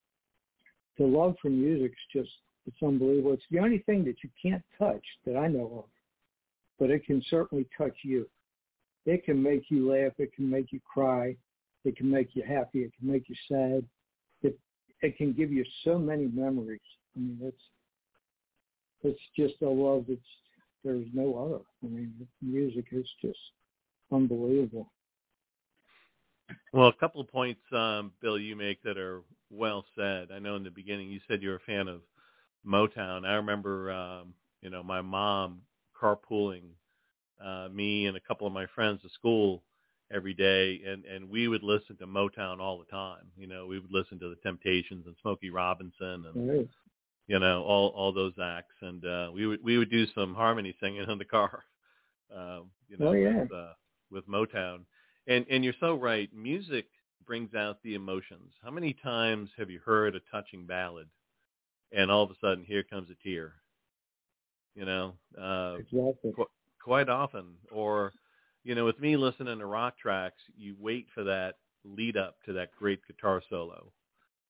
the 0.98 1.04
love 1.04 1.36
for 1.40 1.48
music 1.48 1.92
is 1.92 2.20
just 2.22 2.32
it's 2.66 2.82
unbelievable. 2.82 3.32
It's 3.32 3.42
the 3.50 3.58
only 3.58 3.78
thing 3.78 4.04
that 4.04 4.22
you 4.22 4.30
can't 4.40 4.62
touch 4.78 5.02
that 5.26 5.36
I 5.36 5.48
know 5.48 5.84
of, 5.84 5.90
but 6.78 6.90
it 6.90 7.04
can 7.04 7.22
certainly 7.28 7.66
touch 7.76 7.96
you. 8.04 8.28
It 9.06 9.24
can 9.24 9.42
make 9.42 9.64
you 9.68 9.90
laugh. 9.90 10.12
It 10.18 10.32
can 10.34 10.48
make 10.48 10.72
you 10.72 10.80
cry. 10.80 11.36
It 11.84 11.96
can 11.96 12.10
make 12.10 12.34
you 12.34 12.42
happy. 12.42 12.82
It 12.84 12.92
can 12.98 13.10
make 13.10 13.28
you 13.28 13.34
sad. 13.48 13.84
It 14.42 14.58
it 15.00 15.16
can 15.16 15.32
give 15.32 15.52
you 15.52 15.64
so 15.84 15.98
many 15.98 16.28
memories. 16.28 16.80
I 17.16 17.20
mean, 17.20 17.38
it's 17.42 17.62
it's 19.02 19.20
just 19.36 19.60
a 19.62 19.68
love 19.68 20.04
that's 20.08 20.20
there's 20.84 21.06
no 21.12 21.36
other. 21.36 21.64
I 21.84 21.94
mean, 21.94 22.12
music 22.40 22.86
is 22.92 23.08
just 23.20 23.38
unbelievable. 24.12 24.90
Well, 26.72 26.88
a 26.88 26.92
couple 26.92 27.20
of 27.20 27.28
points, 27.28 27.60
um, 27.72 28.12
Bill, 28.20 28.38
you 28.38 28.56
make 28.56 28.82
that 28.82 28.98
are 28.98 29.22
well 29.50 29.84
said. 29.96 30.28
I 30.34 30.38
know 30.38 30.56
in 30.56 30.64
the 30.64 30.70
beginning 30.70 31.10
you 31.10 31.20
said 31.28 31.42
you're 31.42 31.56
a 31.56 31.60
fan 31.60 31.88
of 31.88 32.00
Motown. 32.66 33.26
I 33.26 33.34
remember, 33.34 33.90
um, 33.90 34.34
you 34.60 34.70
know, 34.70 34.82
my 34.82 35.02
mom 35.02 35.60
carpooling 36.00 36.70
uh, 37.40 37.68
me 37.72 38.06
and 38.06 38.16
a 38.16 38.20
couple 38.20 38.46
of 38.46 38.52
my 38.52 38.66
friends 38.74 39.02
to 39.02 39.08
school 39.10 39.62
every 40.12 40.34
day, 40.34 40.80
and 40.86 41.04
and 41.04 41.28
we 41.28 41.48
would 41.48 41.62
listen 41.62 41.96
to 41.98 42.06
Motown 42.06 42.60
all 42.60 42.78
the 42.78 42.84
time. 42.90 43.30
You 43.36 43.46
know, 43.46 43.66
we 43.66 43.78
would 43.78 43.92
listen 43.92 44.18
to 44.20 44.28
the 44.28 44.36
Temptations 44.36 45.06
and 45.06 45.16
Smokey 45.22 45.50
Robinson 45.50 46.24
and 46.26 46.44
you 47.28 47.38
know 47.38 47.62
all 47.62 47.88
all 47.90 48.12
those 48.12 48.34
acts, 48.42 48.74
and 48.82 49.04
uh, 49.04 49.30
we 49.32 49.46
would 49.46 49.62
we 49.62 49.78
would 49.78 49.90
do 49.90 50.06
some 50.14 50.34
harmony 50.34 50.74
singing 50.80 51.04
in 51.08 51.18
the 51.18 51.24
car. 51.24 51.64
Um, 52.34 52.70
you 52.88 52.96
know, 52.98 53.08
Oh, 53.08 53.12
yeah. 53.12 53.44
with, 53.48 53.58
uh, 53.58 53.72
with 54.10 54.26
Motown, 54.28 54.84
and 55.26 55.46
and 55.50 55.64
you're 55.64 55.74
so 55.80 55.94
right. 55.96 56.32
Music 56.34 56.86
brings 57.26 57.54
out 57.54 57.82
the 57.82 57.94
emotions. 57.94 58.52
How 58.62 58.70
many 58.70 58.92
times 58.94 59.50
have 59.58 59.70
you 59.70 59.80
heard 59.84 60.16
a 60.16 60.20
touching 60.30 60.66
ballad, 60.66 61.08
and 61.92 62.10
all 62.10 62.22
of 62.24 62.30
a 62.30 62.34
sudden 62.40 62.64
here 62.64 62.82
comes 62.84 63.08
a 63.10 63.14
tear? 63.22 63.54
You 64.74 64.84
know, 64.86 65.14
uh, 65.38 65.78
Exactly. 65.78 66.34
qu- 66.34 66.46
quite 66.82 67.08
often. 67.08 67.54
Or, 67.70 68.12
you 68.64 68.74
know, 68.74 68.84
with 68.84 69.00
me 69.00 69.16
listening 69.16 69.58
to 69.58 69.66
rock 69.66 69.98
tracks, 69.98 70.40
you 70.56 70.76
wait 70.78 71.06
for 71.14 71.24
that 71.24 71.56
lead 71.84 72.16
up 72.16 72.36
to 72.46 72.52
that 72.52 72.70
great 72.78 73.00
guitar 73.06 73.42
solo, 73.50 73.92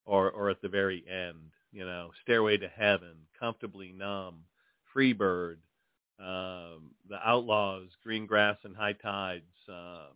or 0.05 0.31
or 0.31 0.51
at 0.51 0.61
the 0.63 0.69
very 0.69 1.05
end. 1.09 1.39
You 1.73 1.87
know, 1.87 2.11
Stairway 2.23 2.59
to 2.59 2.69
Heaven, 2.69 3.15
Comfortably 3.41 3.93
Numb, 3.97 4.45
Freebird, 4.95 5.57
um, 6.21 6.91
The 7.09 7.19
Outlaws, 7.25 7.89
Green 8.05 8.27
Grass 8.27 8.59
and 8.65 8.77
High 8.77 8.93
Tides. 8.93 9.45
Um, 9.69 10.13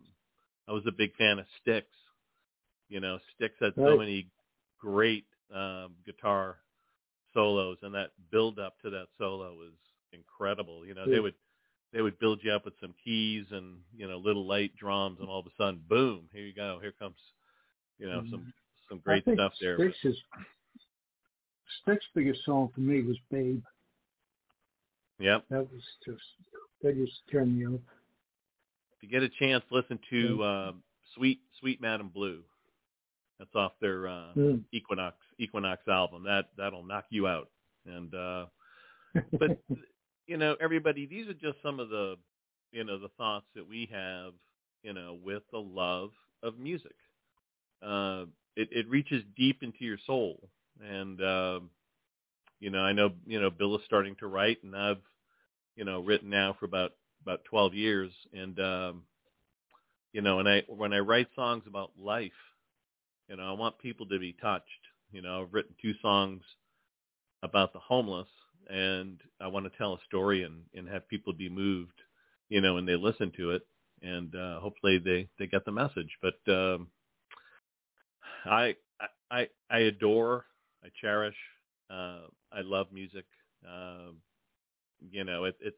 I 0.67 0.73
was 0.73 0.83
a 0.87 0.91
big 0.91 1.15
fan 1.15 1.39
of 1.39 1.45
Styx. 1.61 1.87
You 2.89 2.99
know, 2.99 3.17
Styx 3.35 3.55
had 3.59 3.73
so 3.75 3.97
many 3.97 4.27
great 4.79 5.25
um, 5.53 5.93
guitar 6.05 6.57
solos, 7.33 7.77
and 7.81 7.93
that 7.95 8.11
build 8.31 8.59
up 8.59 8.79
to 8.83 8.89
that 8.91 9.07
solo 9.17 9.53
was 9.55 9.73
incredible. 10.13 10.85
You 10.85 10.93
know, 10.93 11.05
they 11.09 11.19
would 11.19 11.33
they 11.93 12.01
would 12.01 12.19
build 12.19 12.41
you 12.43 12.51
up 12.51 12.65
with 12.65 12.73
some 12.81 12.93
keys 13.03 13.45
and 13.51 13.77
you 13.95 14.07
know 14.07 14.17
little 14.17 14.45
light 14.45 14.75
drums, 14.77 15.17
and 15.19 15.29
all 15.29 15.39
of 15.39 15.45
a 15.45 15.51
sudden, 15.57 15.81
boom! 15.89 16.23
Here 16.33 16.43
you 16.43 16.53
go. 16.53 16.79
Here 16.81 16.93
comes 16.99 17.15
you 17.97 18.07
know 18.07 18.23
some 18.29 18.53
some 18.89 18.99
great 19.03 19.23
Mm-hmm. 19.25 19.31
I 19.31 19.35
think 19.35 19.39
stuff 19.39 19.53
there. 19.61 19.75
Styx 19.77 19.97
is 20.03 20.17
Styx's 21.81 22.07
biggest 22.15 22.43
song 22.45 22.69
for 22.73 22.81
me 22.81 23.01
was 23.03 23.17
Babe. 23.31 23.61
Yep. 25.19 25.45
That 25.49 25.71
was 25.71 25.81
just 26.05 26.21
that 26.83 26.95
just 26.95 27.21
turned 27.31 27.57
me 27.57 27.65
up. 27.65 27.81
If 28.95 29.03
you 29.03 29.09
get 29.09 29.23
a 29.23 29.29
chance, 29.29 29.63
listen 29.71 29.99
to 30.09 30.43
um, 30.43 30.83
"Sweet 31.15 31.39
Suite 31.59 31.81
Madame 31.81 32.09
Blue." 32.09 32.41
That's 33.39 33.53
off 33.55 33.73
their 33.79 34.07
uh, 34.07 34.33
Mm. 34.35 34.63
Equinox 34.71 35.15
Equinox 35.39 35.87
album. 35.87 36.23
That 36.23 36.49
that'll 36.57 36.83
knock 36.83 37.05
you 37.09 37.27
out. 37.27 37.49
And 37.85 38.13
uh, 38.13 38.45
but 39.39 39.57
you 40.27 40.37
know, 40.37 40.55
everybody, 40.61 41.05
these 41.07 41.27
are 41.27 41.33
just 41.33 41.61
some 41.63 41.79
of 41.79 41.89
the 41.89 42.15
you 42.71 42.83
know 42.83 42.99
the 42.99 43.09
thoughts 43.17 43.45
that 43.55 43.67
we 43.67 43.89
have 43.91 44.33
you 44.83 44.93
know 44.93 45.17
with 45.23 45.43
the 45.51 45.59
love 45.59 46.11
of 46.43 46.59
music. 46.59 46.95
Uh, 47.81 48.25
it, 48.55 48.69
it 48.71 48.89
reaches 48.89 49.23
deep 49.37 49.63
into 49.63 49.85
your 49.85 49.97
soul, 50.05 50.49
and 50.83 51.21
uh, 51.21 51.59
you 52.59 52.69
know, 52.69 52.81
I 52.81 52.93
know 52.93 53.11
you 53.25 53.41
know 53.41 53.49
Bill 53.49 53.75
is 53.77 53.81
starting 53.85 54.15
to 54.17 54.27
write, 54.27 54.63
and 54.63 54.75
I've 54.75 55.01
you 55.75 55.85
know 55.85 56.01
written 56.01 56.29
now 56.29 56.55
for 56.59 56.65
about 56.65 56.91
about 57.23 57.43
12 57.45 57.73
years, 57.73 58.11
and 58.33 58.59
um, 58.59 59.03
you 60.13 60.21
know, 60.21 60.39
and 60.39 60.49
I 60.49 60.63
when 60.67 60.93
I 60.93 60.99
write 60.99 61.27
songs 61.35 61.63
about 61.67 61.91
life, 61.99 62.31
you 63.29 63.37
know, 63.37 63.43
I 63.43 63.53
want 63.53 63.79
people 63.79 64.05
to 64.07 64.19
be 64.19 64.33
touched. 64.41 64.65
You 65.11 65.21
know, 65.21 65.43
I've 65.43 65.53
written 65.53 65.75
two 65.81 65.93
songs 66.01 66.41
about 67.43 67.73
the 67.73 67.79
homeless, 67.79 68.27
and 68.69 69.19
I 69.39 69.47
want 69.47 69.71
to 69.71 69.77
tell 69.77 69.93
a 69.93 69.99
story 70.05 70.43
and 70.43 70.63
and 70.73 70.87
have 70.87 71.07
people 71.07 71.33
be 71.33 71.49
moved, 71.49 71.99
you 72.49 72.61
know, 72.61 72.75
when 72.75 72.85
they 72.85 72.95
listen 72.95 73.31
to 73.37 73.51
it, 73.51 73.63
and 74.01 74.33
uh, 74.35 74.59
hopefully 74.59 74.99
they 74.99 75.27
they 75.39 75.47
get 75.47 75.65
the 75.65 75.71
message. 75.71 76.09
But 76.21 76.51
um, 76.51 76.87
I 78.45 78.75
I 79.31 79.47
I 79.69 79.79
adore, 79.79 80.45
I 80.83 80.87
cherish, 80.99 81.35
uh, 81.89 82.21
I 82.51 82.61
love 82.61 82.87
music. 82.91 83.25
Um, 83.67 84.17
you 85.11 85.23
know, 85.23 85.45
it, 85.45 85.55
it's 85.61 85.77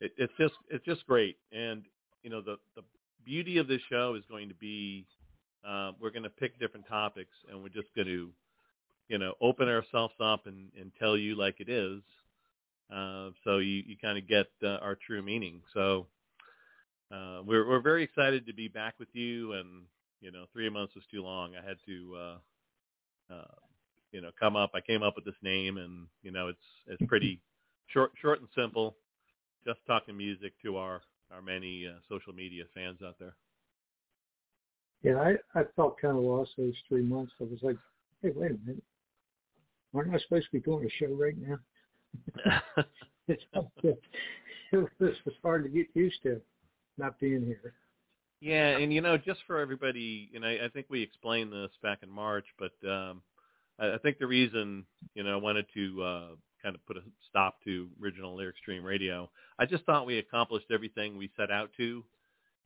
it, 0.00 0.12
it's 0.16 0.32
just 0.38 0.54
it's 0.70 0.84
just 0.84 1.06
great, 1.06 1.36
and 1.52 1.84
you 2.22 2.30
know 2.30 2.40
the 2.40 2.56
the 2.74 2.82
beauty 3.24 3.58
of 3.58 3.68
this 3.68 3.80
show 3.90 4.14
is 4.14 4.24
going 4.28 4.48
to 4.48 4.54
be 4.54 5.06
uh, 5.66 5.92
we're 6.00 6.10
going 6.10 6.22
to 6.22 6.30
pick 6.30 6.58
different 6.58 6.86
topics, 6.86 7.36
and 7.50 7.62
we're 7.62 7.68
just 7.68 7.88
going 7.94 8.06
to 8.06 8.30
you 9.08 9.18
know 9.18 9.34
open 9.40 9.68
ourselves 9.68 10.14
up 10.20 10.46
and, 10.46 10.70
and 10.78 10.90
tell 10.98 11.16
you 11.16 11.36
like 11.36 11.60
it 11.60 11.68
is, 11.68 12.00
uh, 12.92 13.30
so 13.44 13.58
you 13.58 13.82
you 13.86 13.96
kind 14.00 14.18
of 14.18 14.28
get 14.28 14.46
uh, 14.62 14.78
our 14.82 14.96
true 15.06 15.22
meaning. 15.22 15.60
So 15.74 16.06
uh, 17.12 17.42
we're 17.44 17.66
we're 17.66 17.80
very 17.80 18.02
excited 18.02 18.46
to 18.46 18.52
be 18.52 18.68
back 18.68 18.94
with 18.98 19.08
you, 19.12 19.52
and 19.52 19.84
you 20.20 20.32
know 20.32 20.46
three 20.52 20.68
months 20.68 20.94
was 20.94 21.04
too 21.10 21.22
long. 21.22 21.52
I 21.56 21.66
had 21.66 21.78
to. 21.86 22.16
Uh, 22.16 22.36
uh, 23.28 23.54
you 24.12 24.20
know, 24.20 24.30
come 24.38 24.56
up. 24.56 24.70
I 24.74 24.80
came 24.80 25.02
up 25.02 25.16
with 25.16 25.24
this 25.24 25.34
name, 25.42 25.78
and 25.78 26.06
you 26.22 26.30
know, 26.30 26.48
it's 26.48 26.58
it's 26.86 27.02
pretty 27.06 27.40
short, 27.88 28.12
short 28.20 28.40
and 28.40 28.48
simple. 28.54 28.96
Just 29.66 29.80
talking 29.86 30.16
music 30.16 30.52
to 30.62 30.76
our 30.76 31.02
our 31.32 31.42
many 31.42 31.86
uh, 31.86 31.98
social 32.08 32.32
media 32.32 32.64
fans 32.74 32.98
out 33.04 33.16
there. 33.18 33.34
Yeah, 35.02 35.16
I, 35.20 35.58
I 35.58 35.64
felt 35.76 36.00
kind 36.00 36.16
of 36.16 36.22
lost 36.22 36.52
those 36.56 36.74
three 36.88 37.02
months. 37.02 37.32
I 37.40 37.44
was 37.44 37.58
like, 37.62 37.76
hey, 38.22 38.30
wait 38.34 38.52
a 38.52 38.58
minute. 38.66 38.82
Aren't 39.96 40.14
I 40.14 40.18
supposed 40.18 40.46
to 40.46 40.52
be 40.52 40.60
doing 40.60 40.86
a 40.86 40.90
show 40.90 41.12
right 41.12 41.34
now? 41.38 42.84
It 44.72 44.88
was 45.00 45.34
hard 45.42 45.62
to 45.64 45.68
get 45.70 45.86
used 45.94 46.22
to 46.24 46.40
not 46.98 47.18
being 47.20 47.44
here. 47.44 47.74
yeah, 48.40 48.76
and 48.78 48.92
you 48.92 49.00
know, 49.00 49.16
just 49.16 49.40
for 49.46 49.58
everybody, 49.58 50.28
you 50.32 50.40
know, 50.40 50.48
I 50.48 50.68
think 50.72 50.86
we 50.90 51.02
explained 51.02 51.52
this 51.52 51.70
back 51.82 51.98
in 52.02 52.10
March, 52.10 52.46
but 52.58 52.72
um, 52.88 53.22
I, 53.78 53.94
I 53.94 53.98
think 53.98 54.18
the 54.18 54.26
reason, 54.26 54.84
you 55.14 55.22
know, 55.22 55.32
I 55.32 55.40
wanted 55.40 55.66
to 55.74 56.02
uh, 56.02 56.28
kind 56.62 56.74
of 56.74 56.84
put 56.86 56.96
a 56.96 57.02
stop 57.28 57.62
to 57.64 57.88
original 58.02 58.36
Lyric 58.36 58.56
Stream 58.58 58.84
Radio, 58.84 59.30
I 59.58 59.66
just 59.66 59.84
thought 59.84 60.04
we 60.04 60.18
accomplished 60.18 60.66
everything 60.72 61.16
we 61.16 61.30
set 61.36 61.50
out 61.50 61.70
to. 61.76 62.04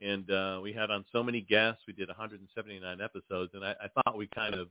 And 0.02 0.30
uh, 0.30 0.60
we 0.62 0.72
had 0.72 0.90
on 0.90 1.04
so 1.12 1.22
many 1.22 1.42
guests. 1.42 1.82
We 1.86 1.92
did 1.92 2.08
179 2.08 3.00
episodes, 3.02 3.50
and 3.52 3.62
I, 3.62 3.72
I 3.72 3.88
thought 3.88 4.16
we 4.16 4.26
kind 4.34 4.54
of, 4.54 4.68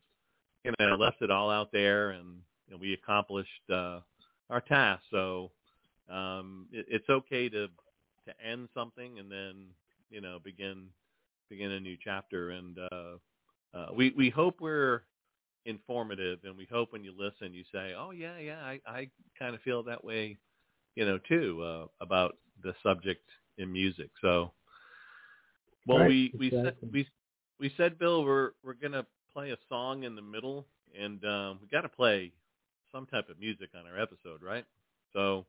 you 0.66 0.72
know, 0.80 0.96
left 0.96 1.22
it 1.22 1.30
all 1.30 1.52
out 1.52 1.72
there, 1.72 2.12
and, 2.12 2.38
and 2.70 2.80
we 2.80 2.94
accomplished 2.94 3.70
uh, 3.72 4.00
our 4.50 4.62
task. 4.62 5.04
So 5.12 5.52
um, 6.10 6.68
it, 6.72 6.86
it's 6.90 7.10
okay 7.10 7.50
to 7.50 7.68
to 8.28 8.34
end 8.46 8.70
something 8.74 9.20
and 9.20 9.32
then 9.32 9.68
you 10.10 10.22
know 10.22 10.40
begin 10.44 10.88
begin 11.50 11.72
a 11.72 11.80
new 11.80 11.98
chapter. 12.04 12.52
And 12.52 12.78
uh, 12.92 13.78
uh, 13.78 13.88
we 13.96 14.14
we 14.18 14.30
hope 14.30 14.62
we're 14.62 15.04
informative, 15.66 16.40
and 16.44 16.58
we 16.58 16.68
hope 16.72 16.94
when 16.94 17.04
you 17.04 17.14
listen, 17.18 17.54
you 17.54 17.64
say, 17.72 17.94
"Oh 17.98 18.12
yeah, 18.12 18.38
yeah, 18.38 18.60
I, 18.62 18.80
I 18.86 19.10
kind 19.38 19.56
of 19.56 19.62
feel 19.62 19.84
that 19.84 20.04
way," 20.04 20.38
you 20.96 21.06
know, 21.06 21.20
too 21.28 21.62
uh, 21.64 21.86
about 22.04 22.38
the 22.64 22.74
subject 22.84 23.24
in 23.58 23.72
music. 23.72 24.10
So, 24.22 24.52
well, 25.86 26.00
Right, 26.00 26.10
we 26.10 26.34
we 26.38 26.50
said 26.50 26.76
we 26.92 27.08
we 27.60 27.74
said, 27.78 28.00
Bill, 28.00 28.24
we're 28.24 28.52
we're 28.64 28.74
gonna 28.74 29.06
play 29.34 29.52
a 29.52 29.58
song 29.68 30.04
in 30.04 30.16
the 30.16 30.22
middle, 30.22 30.66
and 31.00 31.24
um, 31.26 31.60
we 31.62 31.68
got 31.68 31.82
to 31.82 31.90
play 31.90 32.32
some 32.92 33.06
type 33.06 33.30
of 33.30 33.40
music 33.40 33.70
on 33.78 33.86
our 33.86 34.02
episode, 34.02 34.42
right? 34.42 34.66
So, 35.14 35.46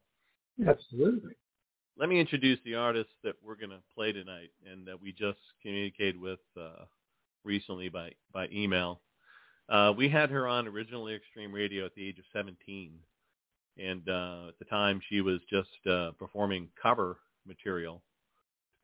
Absolutely. 0.66 1.34
Let 1.98 2.08
me 2.08 2.18
introduce 2.18 2.58
the 2.64 2.76
artist 2.76 3.10
that 3.24 3.34
we're 3.44 3.56
going 3.56 3.70
to 3.70 3.82
play 3.94 4.12
tonight 4.12 4.50
and 4.70 4.86
that 4.86 5.00
we 5.00 5.12
just 5.12 5.38
communicated 5.62 6.18
with 6.18 6.38
uh, 6.58 6.84
recently 7.44 7.88
by, 7.88 8.12
by 8.32 8.48
email. 8.52 9.00
Uh, 9.68 9.92
we 9.96 10.08
had 10.08 10.30
her 10.30 10.48
on 10.48 10.66
Original 10.66 11.04
Lyric 11.04 11.22
Stream 11.30 11.52
Radio 11.52 11.84
at 11.86 11.94
the 11.94 12.06
age 12.06 12.18
of 12.18 12.24
17. 12.32 12.92
And 13.78 14.08
uh, 14.08 14.48
at 14.48 14.58
the 14.58 14.64
time, 14.68 15.00
she 15.08 15.20
was 15.20 15.40
just 15.48 15.68
uh, 15.88 16.10
performing 16.18 16.68
cover 16.80 17.18
material. 17.46 18.02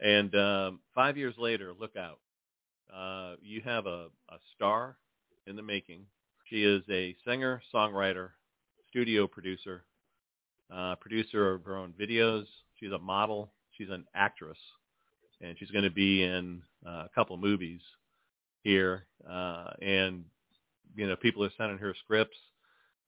And 0.01 0.35
um, 0.35 0.81
five 0.95 1.17
years 1.17 1.35
later, 1.39 1.73
look 1.79 1.97
out. 1.97 2.19
Uh, 2.95 3.37
you 3.43 3.63
have 3.63 3.87
a, 3.87 4.09
a 4.29 4.39
star 4.55 4.97
in 5.47 5.57
the 5.57 5.63
making. 5.63 6.03
She 6.49 6.65
is 6.65 6.83
a 6.91 7.17
singer, 7.27 7.61
songwriter, 7.75 8.31
studio 8.88 9.26
producer, 9.26 9.85
uh, 10.73 10.95
producer 10.97 11.55
of 11.55 11.64
her 11.64 11.76
own 11.76 11.93
videos. 11.99 12.45
She's 12.78 12.93
a 12.93 12.99
model. 12.99 13.52
She's 13.73 13.90
an 13.90 14.05
actress, 14.14 14.59
and 15.40 15.57
she's 15.59 15.71
going 15.71 15.85
to 15.85 15.90
be 15.90 16.23
in 16.23 16.62
uh, 16.87 17.05
a 17.05 17.11
couple 17.14 17.37
movies 17.37 17.81
here. 18.62 19.05
Uh, 19.28 19.71
and 19.83 20.25
you 20.95 21.07
know, 21.07 21.16
people 21.16 21.45
are 21.45 21.50
sending 21.59 21.78
her 21.78 21.95
scripts. 22.05 22.37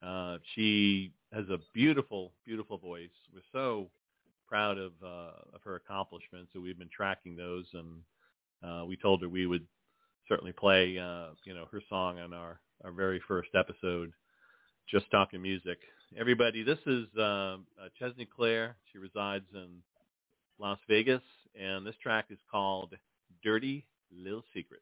Uh, 0.05 0.37
she 0.55 1.11
has 1.33 1.45
a 1.49 1.57
beautiful, 1.73 2.31
beautiful 2.45 2.77
voice. 2.77 3.09
We're 3.33 3.41
so 3.51 3.89
proud 4.47 4.77
of 4.77 4.91
uh, 5.03 5.31
of 5.53 5.61
her 5.63 5.75
accomplishments, 5.75 6.51
so 6.53 6.59
we've 6.59 6.79
been 6.79 6.89
tracking 6.95 7.35
those, 7.35 7.65
and 7.73 8.01
uh, 8.63 8.85
we 8.85 8.95
told 8.95 9.21
her 9.21 9.29
we 9.29 9.47
would 9.47 9.65
certainly 10.27 10.53
play, 10.53 10.97
uh, 10.97 11.29
you 11.45 11.53
know, 11.53 11.65
her 11.71 11.81
song 11.89 12.19
on 12.19 12.33
our 12.33 12.59
our 12.83 12.91
very 12.91 13.21
first 13.27 13.49
episode, 13.55 14.11
just 14.89 15.09
talking 15.11 15.41
music. 15.41 15.77
Everybody, 16.17 16.63
this 16.63 16.79
is 16.87 17.05
uh, 17.15 17.57
Chesney 17.99 18.25
Claire. 18.25 18.75
She 18.91 18.97
resides 18.97 19.45
in 19.53 19.67
Las 20.57 20.79
Vegas, 20.87 21.21
and 21.59 21.85
this 21.85 21.95
track 22.01 22.25
is 22.31 22.39
called 22.51 22.95
"Dirty 23.43 23.85
Little 24.11 24.43
Secret." 24.53 24.81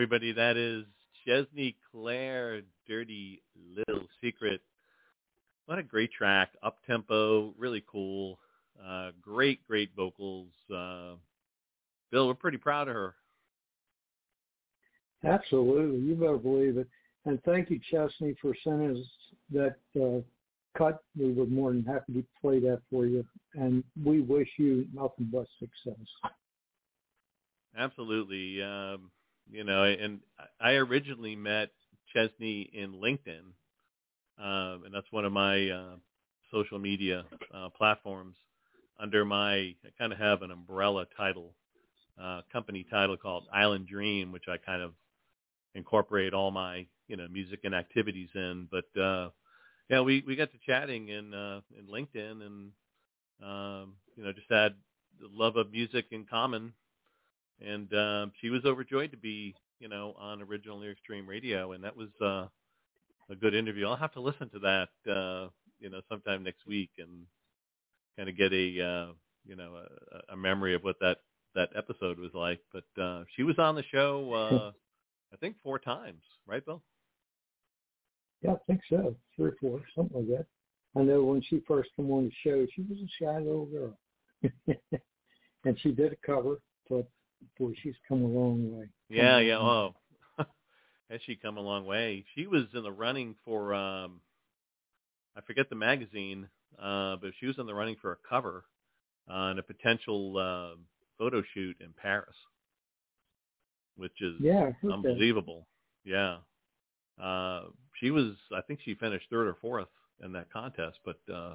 Everybody. 0.00 0.32
That 0.32 0.56
is 0.56 0.86
Chesney 1.26 1.76
Claire, 1.92 2.62
Dirty 2.88 3.42
Little 3.76 4.06
Secret. 4.18 4.62
What 5.66 5.78
a 5.78 5.82
great 5.82 6.10
track. 6.10 6.52
Up 6.62 6.78
tempo, 6.86 7.52
really 7.58 7.84
cool. 7.86 8.38
Uh, 8.82 9.10
great, 9.20 9.62
great 9.68 9.90
vocals. 9.94 10.48
Uh, 10.74 11.16
Bill, 12.10 12.26
we're 12.26 12.32
pretty 12.32 12.56
proud 12.56 12.88
of 12.88 12.94
her. 12.94 13.14
Absolutely. 15.22 16.00
You 16.00 16.14
better 16.14 16.38
believe 16.38 16.78
it. 16.78 16.88
And 17.26 17.38
thank 17.42 17.68
you, 17.68 17.78
Chesney, 17.90 18.34
for 18.40 18.54
sending 18.64 18.96
us 18.96 19.06
that 19.52 19.76
uh, 20.02 20.22
cut. 20.78 21.02
We 21.14 21.34
were 21.34 21.44
more 21.44 21.72
than 21.72 21.84
happy 21.84 22.14
to 22.14 22.24
play 22.40 22.58
that 22.60 22.80
for 22.90 23.04
you. 23.04 23.22
And 23.52 23.84
we 24.02 24.22
wish 24.22 24.48
you 24.56 24.86
nothing 24.94 25.28
but 25.30 25.44
success. 25.58 26.06
Absolutely. 27.76 28.62
Um, 28.62 29.10
you 29.50 29.64
know, 29.64 29.84
and 29.84 30.20
I 30.60 30.72
originally 30.72 31.36
met 31.36 31.70
Chesney 32.14 32.70
in 32.72 32.94
LinkedIn, 32.94 33.52
um, 34.38 34.84
and 34.84 34.94
that's 34.94 35.10
one 35.10 35.24
of 35.24 35.32
my 35.32 35.68
uh, 35.70 35.96
social 36.52 36.78
media 36.78 37.24
uh, 37.54 37.68
platforms. 37.70 38.36
under 38.98 39.24
my 39.24 39.54
I 39.56 39.90
kind 39.98 40.12
of 40.12 40.18
have 40.18 40.42
an 40.42 40.50
umbrella 40.50 41.06
title, 41.16 41.54
uh, 42.22 42.42
company 42.52 42.86
title 42.90 43.16
called 43.16 43.44
Island 43.52 43.86
Dream, 43.88 44.32
which 44.32 44.44
I 44.48 44.56
kind 44.58 44.82
of 44.82 44.92
incorporate 45.74 46.34
all 46.34 46.50
my 46.50 46.86
you 47.08 47.16
know 47.16 47.26
music 47.28 47.60
and 47.64 47.74
activities 47.74 48.28
in. 48.34 48.68
But 48.70 49.00
uh, 49.00 49.30
yeah, 49.88 50.00
we 50.00 50.22
we 50.26 50.36
got 50.36 50.52
to 50.52 50.58
chatting 50.66 51.08
in 51.08 51.34
uh, 51.34 51.60
in 51.78 51.86
LinkedIn, 51.86 52.42
and 52.44 52.72
um, 53.42 53.94
you 54.16 54.24
know 54.24 54.32
just 54.32 54.50
had 54.50 54.74
the 55.20 55.28
love 55.32 55.56
of 55.56 55.72
music 55.72 56.06
in 56.10 56.24
common. 56.24 56.72
And 57.66 57.92
uh, 57.92 58.26
she 58.40 58.50
was 58.50 58.64
overjoyed 58.64 59.10
to 59.10 59.16
be 59.16 59.54
you 59.78 59.88
know 59.88 60.14
on 60.18 60.42
Original 60.42 60.78
Lyric 60.78 60.98
Stream 60.98 61.26
Radio, 61.28 61.72
and 61.72 61.82
that 61.84 61.96
was 61.96 62.08
uh, 62.22 62.46
a 63.30 63.36
good 63.38 63.54
interview. 63.54 63.86
I'll 63.86 63.96
have 63.96 64.12
to 64.12 64.20
listen 64.20 64.48
to 64.50 64.58
that 64.60 65.10
uh, 65.10 65.48
you 65.78 65.90
know 65.90 66.00
sometime 66.08 66.42
next 66.42 66.66
week 66.66 66.90
and 66.98 67.26
kind 68.16 68.28
of 68.28 68.36
get 68.36 68.52
a 68.52 68.82
uh, 68.82 69.12
you 69.44 69.56
know 69.56 69.76
a, 69.76 70.32
a 70.32 70.36
memory 70.36 70.74
of 70.74 70.82
what 70.82 70.96
that 71.00 71.18
that 71.54 71.70
episode 71.76 72.18
was 72.18 72.32
like. 72.34 72.60
But 72.72 73.02
uh, 73.02 73.24
she 73.36 73.42
was 73.42 73.58
on 73.58 73.74
the 73.74 73.84
show, 73.90 74.32
uh, 74.32 74.72
I 75.32 75.36
think 75.36 75.56
four 75.62 75.78
times, 75.78 76.22
right, 76.46 76.64
Bill? 76.64 76.82
Yeah, 78.42 78.52
I 78.52 78.56
think 78.66 78.80
so. 78.88 79.14
Three 79.36 79.50
or 79.50 79.56
four, 79.60 79.80
something 79.94 80.16
like 80.16 80.38
that. 80.38 80.46
I 80.96 81.02
know 81.02 81.22
when 81.22 81.42
she 81.42 81.62
first 81.68 81.90
came 81.96 82.10
on 82.10 82.24
the 82.24 82.32
show, 82.42 82.66
she 82.74 82.82
was 82.82 82.98
a 82.98 83.24
shy 83.24 83.38
little 83.38 83.66
girl, 83.66 83.98
and 85.64 85.78
she 85.80 85.92
did 85.92 86.12
a 86.12 86.16
cover, 86.26 86.60
but 86.88 87.06
boy, 87.58 87.72
she's 87.82 87.94
come 88.08 88.22
a 88.22 88.26
long 88.26 88.78
way. 88.78 88.88
Yeah, 89.08 89.38
yeah. 89.38 89.58
Oh, 89.58 89.94
has 91.10 91.20
she 91.26 91.36
come 91.36 91.56
a 91.56 91.62
long 91.62 91.86
way? 91.86 92.24
She 92.34 92.46
was 92.46 92.64
in 92.74 92.82
the 92.82 92.92
running 92.92 93.34
for 93.44 93.74
um 93.74 94.20
I 95.36 95.40
forget 95.42 95.68
the 95.70 95.76
magazine, 95.76 96.48
uh, 96.78 97.16
but 97.16 97.32
she 97.38 97.46
was 97.46 97.58
in 97.58 97.66
the 97.66 97.74
running 97.74 97.96
for 98.00 98.12
a 98.12 98.28
cover 98.28 98.64
on 99.28 99.58
a 99.58 99.62
potential 99.62 100.36
uh, 100.36 100.76
photo 101.18 101.42
shoot 101.54 101.76
in 101.80 101.94
Paris, 102.00 102.34
which 103.96 104.20
is 104.20 104.34
yeah, 104.40 104.70
unbelievable. 104.92 105.66
That. 106.04 106.10
Yeah. 106.10 107.24
Uh, 107.24 107.64
she 108.00 108.10
was, 108.10 108.32
I 108.54 108.62
think 108.62 108.80
she 108.84 108.94
finished 108.94 109.26
third 109.30 109.46
or 109.46 109.56
fourth 109.60 109.88
in 110.24 110.32
that 110.32 110.52
contest, 110.52 110.98
but 111.04 111.20
uh, 111.32 111.54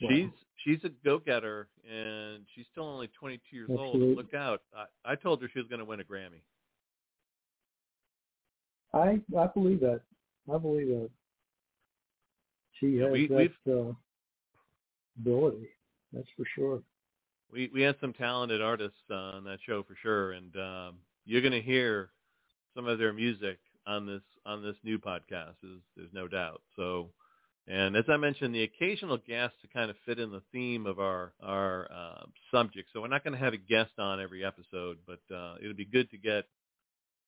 wow. 0.00 0.08
she's 0.10 0.30
she's 0.64 0.84
a 0.84 0.90
go-getter, 1.04 1.68
and 1.90 2.44
she's 2.54 2.66
still 2.72 2.84
only 2.84 3.08
22 3.18 3.56
years 3.56 3.68
Absolutely. 3.70 4.08
old. 4.08 4.16
Look 4.16 4.34
out! 4.34 4.62
I, 4.76 5.12
I 5.12 5.14
told 5.14 5.42
her 5.42 5.48
she 5.52 5.58
was 5.58 5.68
going 5.68 5.80
to 5.80 5.84
win 5.84 6.00
a 6.00 6.04
Grammy. 6.04 6.42
I 8.94 9.20
I 9.38 9.46
believe 9.48 9.80
that. 9.80 10.00
I 10.52 10.58
believe 10.58 10.88
that. 10.88 11.10
She 12.80 12.96
has 12.98 13.12
we, 13.12 13.26
that 13.28 13.50
uh, 13.68 13.92
ability. 15.18 15.68
That's 16.12 16.28
for 16.36 16.44
sure. 16.54 16.82
We 17.52 17.70
we 17.72 17.82
had 17.82 17.96
some 18.00 18.12
talented 18.12 18.62
artists 18.62 18.98
uh, 19.10 19.14
on 19.14 19.44
that 19.44 19.58
show 19.66 19.82
for 19.82 19.96
sure, 20.02 20.32
and 20.32 20.54
um, 20.56 20.94
you're 21.24 21.42
going 21.42 21.52
to 21.52 21.62
hear 21.62 22.10
some 22.74 22.86
of 22.86 22.98
their 22.98 23.12
music 23.12 23.58
on 23.86 24.06
this 24.06 24.22
on 24.46 24.62
this 24.62 24.76
new 24.84 24.98
podcast. 24.98 25.56
Is 25.62 25.80
there's 25.96 26.12
no 26.12 26.28
doubt. 26.28 26.62
So, 26.76 27.08
and 27.68 27.96
as 27.96 28.04
I 28.08 28.16
mentioned, 28.16 28.54
the 28.54 28.62
occasional 28.62 29.18
guest 29.18 29.54
to 29.62 29.68
kind 29.68 29.90
of 29.90 29.96
fit 30.06 30.18
in 30.18 30.30
the 30.30 30.42
theme 30.52 30.86
of 30.86 30.98
our 30.98 31.32
our 31.42 31.90
uh, 31.92 32.24
subject. 32.50 32.88
So 32.92 33.00
we're 33.00 33.08
not 33.08 33.24
going 33.24 33.34
to 33.34 33.44
have 33.44 33.52
a 33.52 33.58
guest 33.58 33.92
on 33.98 34.20
every 34.20 34.44
episode, 34.44 34.98
but 35.06 35.20
uh, 35.34 35.56
it'll 35.60 35.74
be 35.74 35.84
good 35.84 36.10
to 36.10 36.18
get 36.18 36.44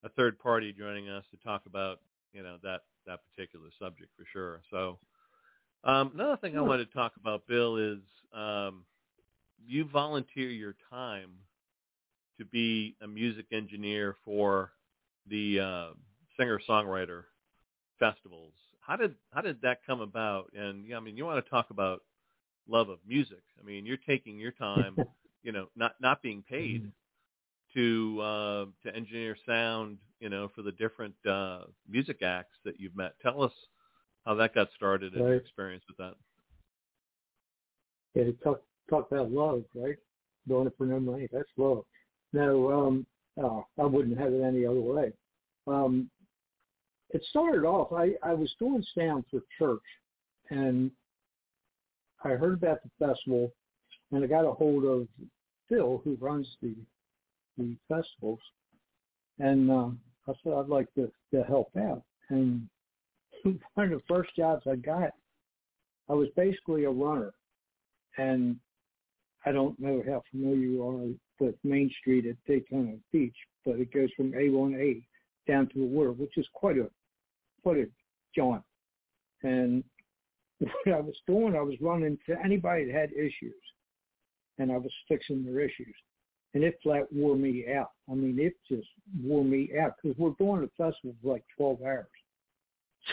a 0.03 0.09
third 0.09 0.39
party 0.39 0.73
joining 0.73 1.09
us 1.09 1.23
to 1.31 1.37
talk 1.37 1.63
about 1.67 1.99
you 2.33 2.43
know 2.43 2.57
that 2.63 2.81
that 3.05 3.19
particular 3.23 3.67
subject 3.79 4.09
for 4.17 4.25
sure. 4.31 4.61
So 4.71 4.97
um, 5.83 6.11
another 6.13 6.37
thing 6.37 6.57
I 6.57 6.61
wanted 6.61 6.89
to 6.89 6.93
talk 6.93 7.13
about, 7.19 7.47
Bill, 7.47 7.77
is 7.77 7.99
um, 8.33 8.83
you 9.65 9.85
volunteer 9.85 10.49
your 10.49 10.75
time 10.89 11.31
to 12.39 12.45
be 12.45 12.95
a 13.01 13.07
music 13.07 13.45
engineer 13.51 14.15
for 14.25 14.71
the 15.29 15.59
uh, 15.59 15.87
singer-songwriter 16.37 17.23
festivals. 17.99 18.53
How 18.91 18.97
did 18.97 19.15
how 19.33 19.39
did 19.39 19.61
that 19.61 19.85
come 19.87 20.01
about? 20.01 20.51
And 20.53 20.85
yeah, 20.85 20.97
I 20.97 20.99
mean, 20.99 21.15
you 21.15 21.23
want 21.23 21.41
to 21.41 21.49
talk 21.49 21.69
about 21.69 22.01
love 22.67 22.89
of 22.89 22.99
music. 23.07 23.41
I 23.57 23.65
mean, 23.65 23.85
you're 23.85 23.95
taking 23.95 24.37
your 24.37 24.51
time, 24.51 24.97
you 25.43 25.53
know, 25.53 25.67
not 25.77 25.93
not 26.01 26.21
being 26.21 26.43
paid 26.43 26.81
mm-hmm. 26.81 27.79
to 27.79 28.21
uh, 28.21 28.65
to 28.83 28.93
engineer 28.93 29.37
sound, 29.45 29.97
you 30.19 30.27
know, 30.27 30.51
for 30.53 30.61
the 30.61 30.73
different 30.73 31.15
uh, 31.25 31.61
music 31.89 32.21
acts 32.21 32.57
that 32.65 32.81
you've 32.81 32.97
met. 32.97 33.13
Tell 33.21 33.41
us 33.41 33.53
how 34.25 34.35
that 34.35 34.53
got 34.53 34.67
started 34.75 35.13
and 35.13 35.23
right. 35.23 35.29
your 35.29 35.39
experience 35.39 35.85
with 35.87 35.95
that. 35.95 36.15
Yeah, 38.13 38.31
talk 38.43 38.61
talk 38.89 39.09
about 39.09 39.31
love, 39.31 39.63
right? 39.73 39.95
Doing 40.49 40.67
it 40.67 40.73
for 40.77 40.85
no 40.85 40.99
money, 40.99 41.29
that's 41.31 41.47
love. 41.55 41.85
No, 42.33 42.69
um, 42.73 43.05
oh, 43.41 43.65
I 43.79 43.85
wouldn't 43.85 44.19
have 44.19 44.33
it 44.33 44.41
any 44.41 44.65
other 44.65 44.81
way. 44.81 45.13
Um, 45.65 46.09
it 47.13 47.23
started 47.29 47.65
off. 47.65 47.91
I 47.93 48.13
I 48.23 48.33
was 48.33 48.53
doing 48.59 48.83
sound 48.97 49.25
for 49.29 49.41
church, 49.57 49.81
and 50.49 50.91
I 52.23 52.29
heard 52.29 52.53
about 52.53 52.79
the 52.83 53.05
festival, 53.05 53.51
and 54.11 54.23
I 54.23 54.27
got 54.27 54.45
a 54.45 54.51
hold 54.51 54.85
of 54.85 55.07
Phil, 55.69 56.01
who 56.03 56.17
runs 56.19 56.47
the 56.61 56.75
the 57.57 57.75
festivals, 57.87 58.39
and 59.39 59.69
uh, 59.69 59.89
I 60.27 60.33
said 60.43 60.53
I'd 60.53 60.67
like 60.67 60.93
to 60.95 61.11
to 61.33 61.43
help 61.43 61.71
out, 61.77 62.03
and 62.29 62.67
one 63.43 63.91
of 63.91 63.99
the 63.99 64.03
first 64.07 64.35
jobs 64.35 64.63
I 64.69 64.75
got, 64.75 65.11
I 66.09 66.13
was 66.13 66.29
basically 66.35 66.85
a 66.85 66.89
runner. 66.89 67.33
And 68.17 68.57
I 69.45 69.51
don't 69.51 69.79
know 69.79 70.03
how 70.05 70.21
familiar 70.29 70.57
you 70.57 70.87
are 70.87 71.45
with 71.45 71.55
Main 71.63 71.89
Street 71.99 72.25
at 72.25 72.35
Daytona 72.45 72.97
Beach, 73.11 73.35
but 73.65 73.79
it 73.79 73.93
goes 73.93 74.09
from 74.15 74.33
A1A 74.33 75.03
down 75.47 75.67
to 75.69 75.79
the 75.79 75.85
water, 75.85 76.11
which 76.11 76.37
is 76.37 76.45
quite 76.53 76.77
a 76.77 76.89
a 77.65 77.85
jaunt. 78.35 78.63
And 79.43 79.83
what 80.59 80.95
I 80.95 80.99
was 80.99 81.15
doing, 81.27 81.55
I 81.55 81.61
was 81.61 81.75
running 81.81 82.17
to 82.27 82.35
anybody 82.43 82.85
that 82.85 82.95
had 82.95 83.11
issues, 83.13 83.55
and 84.59 84.71
I 84.71 84.77
was 84.77 84.91
fixing 85.07 85.43
their 85.43 85.59
issues. 85.59 85.95
And 86.53 86.63
it 86.63 86.79
flat 86.83 87.11
wore 87.13 87.37
me 87.37 87.65
out. 87.73 87.91
I 88.09 88.13
mean, 88.13 88.37
it 88.37 88.55
just 88.67 88.87
wore 89.23 89.43
me 89.43 89.71
out 89.81 89.93
because 90.01 90.17
we're 90.17 90.31
doing 90.31 90.61
the 90.61 90.67
festival 90.83 91.15
for 91.21 91.33
like 91.33 91.43
12 91.57 91.81
hours. 91.81 92.05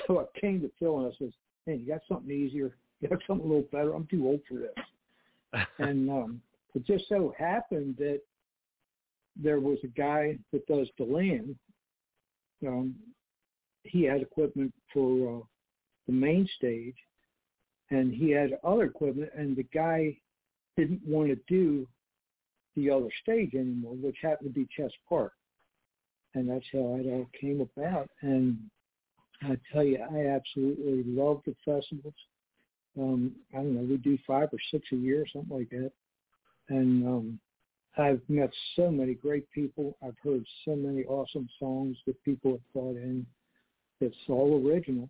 So 0.06 0.20
I 0.20 0.38
came 0.38 0.60
to 0.60 0.70
Phil 0.78 0.98
and 0.98 1.06
I 1.06 1.16
says, 1.18 1.32
"Hey, 1.64 1.76
you 1.76 1.86
got 1.86 2.02
something 2.06 2.30
easier? 2.30 2.76
You 3.00 3.08
got 3.08 3.22
something 3.26 3.46
a 3.46 3.48
little 3.48 3.68
better? 3.72 3.94
I'm 3.94 4.06
too 4.06 4.26
old 4.26 4.40
for 4.46 4.58
this." 4.58 5.64
and 5.78 6.10
um, 6.10 6.42
it 6.74 6.84
just 6.86 7.08
so 7.08 7.34
happened 7.38 7.96
that 7.96 8.20
there 9.34 9.60
was 9.60 9.78
a 9.84 9.88
guy 9.88 10.36
that 10.52 10.66
does 10.66 10.88
DeLand. 10.96 11.56
Um, 12.66 12.94
he 13.82 14.04
had 14.04 14.22
equipment 14.22 14.72
for 14.92 15.38
uh, 15.38 15.40
the 16.06 16.12
main 16.12 16.48
stage, 16.56 16.96
and 17.90 18.12
he 18.12 18.30
had 18.30 18.58
other 18.64 18.84
equipment, 18.84 19.30
and 19.36 19.56
the 19.56 19.66
guy 19.74 20.16
didn't 20.76 21.00
want 21.06 21.28
to 21.28 21.36
do 21.48 21.86
the 22.76 22.90
other 22.90 23.08
stage 23.22 23.54
anymore, 23.54 23.94
which 23.94 24.16
happened 24.22 24.54
to 24.54 24.60
be 24.60 24.68
Chess 24.76 24.92
Park. 25.08 25.32
And 26.34 26.48
that's 26.48 26.64
how 26.72 26.96
it 27.00 27.06
all 27.06 27.28
came 27.40 27.60
about. 27.60 28.08
And 28.22 28.58
I 29.42 29.56
tell 29.72 29.82
you, 29.82 29.98
I 29.98 30.28
absolutely 30.34 31.04
love 31.06 31.40
the 31.46 31.54
festivals. 31.64 32.14
Um, 32.98 33.32
I 33.52 33.58
don't 33.58 33.74
know, 33.74 33.82
we 33.82 33.96
do 33.96 34.18
five 34.26 34.48
or 34.52 34.58
six 34.70 34.86
a 34.92 34.96
year, 34.96 35.24
something 35.32 35.56
like 35.56 35.70
that. 35.70 35.92
And 36.68 37.06
um, 37.06 37.40
I've 37.96 38.20
met 38.28 38.50
so 38.76 38.90
many 38.90 39.14
great 39.14 39.50
people. 39.50 39.96
I've 40.04 40.16
heard 40.22 40.44
so 40.64 40.76
many 40.76 41.04
awesome 41.04 41.48
songs 41.58 41.96
that 42.06 42.22
people 42.24 42.52
have 42.52 42.72
brought 42.72 42.96
in. 42.96 43.26
It's 44.00 44.16
all 44.28 44.64
original, 44.66 45.08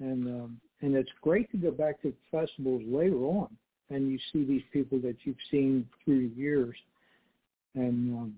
and 0.00 0.26
um, 0.26 0.60
and 0.82 0.94
it's 0.94 1.10
great 1.22 1.50
to 1.52 1.56
go 1.56 1.70
back 1.70 2.00
to 2.02 2.12
festivals 2.30 2.82
later 2.86 3.16
on, 3.16 3.48
and 3.90 4.10
you 4.10 4.18
see 4.32 4.44
these 4.44 4.64
people 4.72 4.98
that 5.00 5.16
you've 5.24 5.36
seen 5.50 5.86
through 6.04 6.28
the 6.28 6.34
years, 6.34 6.76
and 7.74 8.16
um, 8.16 8.36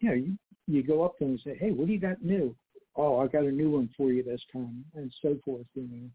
you 0.00 0.08
know 0.08 0.14
you 0.14 0.38
you 0.66 0.82
go 0.82 1.02
up 1.02 1.18
to 1.18 1.24
them 1.24 1.32
and 1.32 1.40
say, 1.44 1.56
hey, 1.58 1.70
what 1.72 1.86
do 1.86 1.92
you 1.92 2.00
got 2.00 2.22
new? 2.22 2.54
oh, 2.96 3.18
I 3.18 3.26
got 3.26 3.44
a 3.44 3.50
new 3.50 3.70
one 3.70 3.88
for 3.96 4.12
you 4.12 4.22
this 4.22 4.42
time, 4.52 4.84
and 4.94 5.12
so 5.22 5.36
forth. 5.44 5.66
You 5.74 5.88
know, 5.90 6.08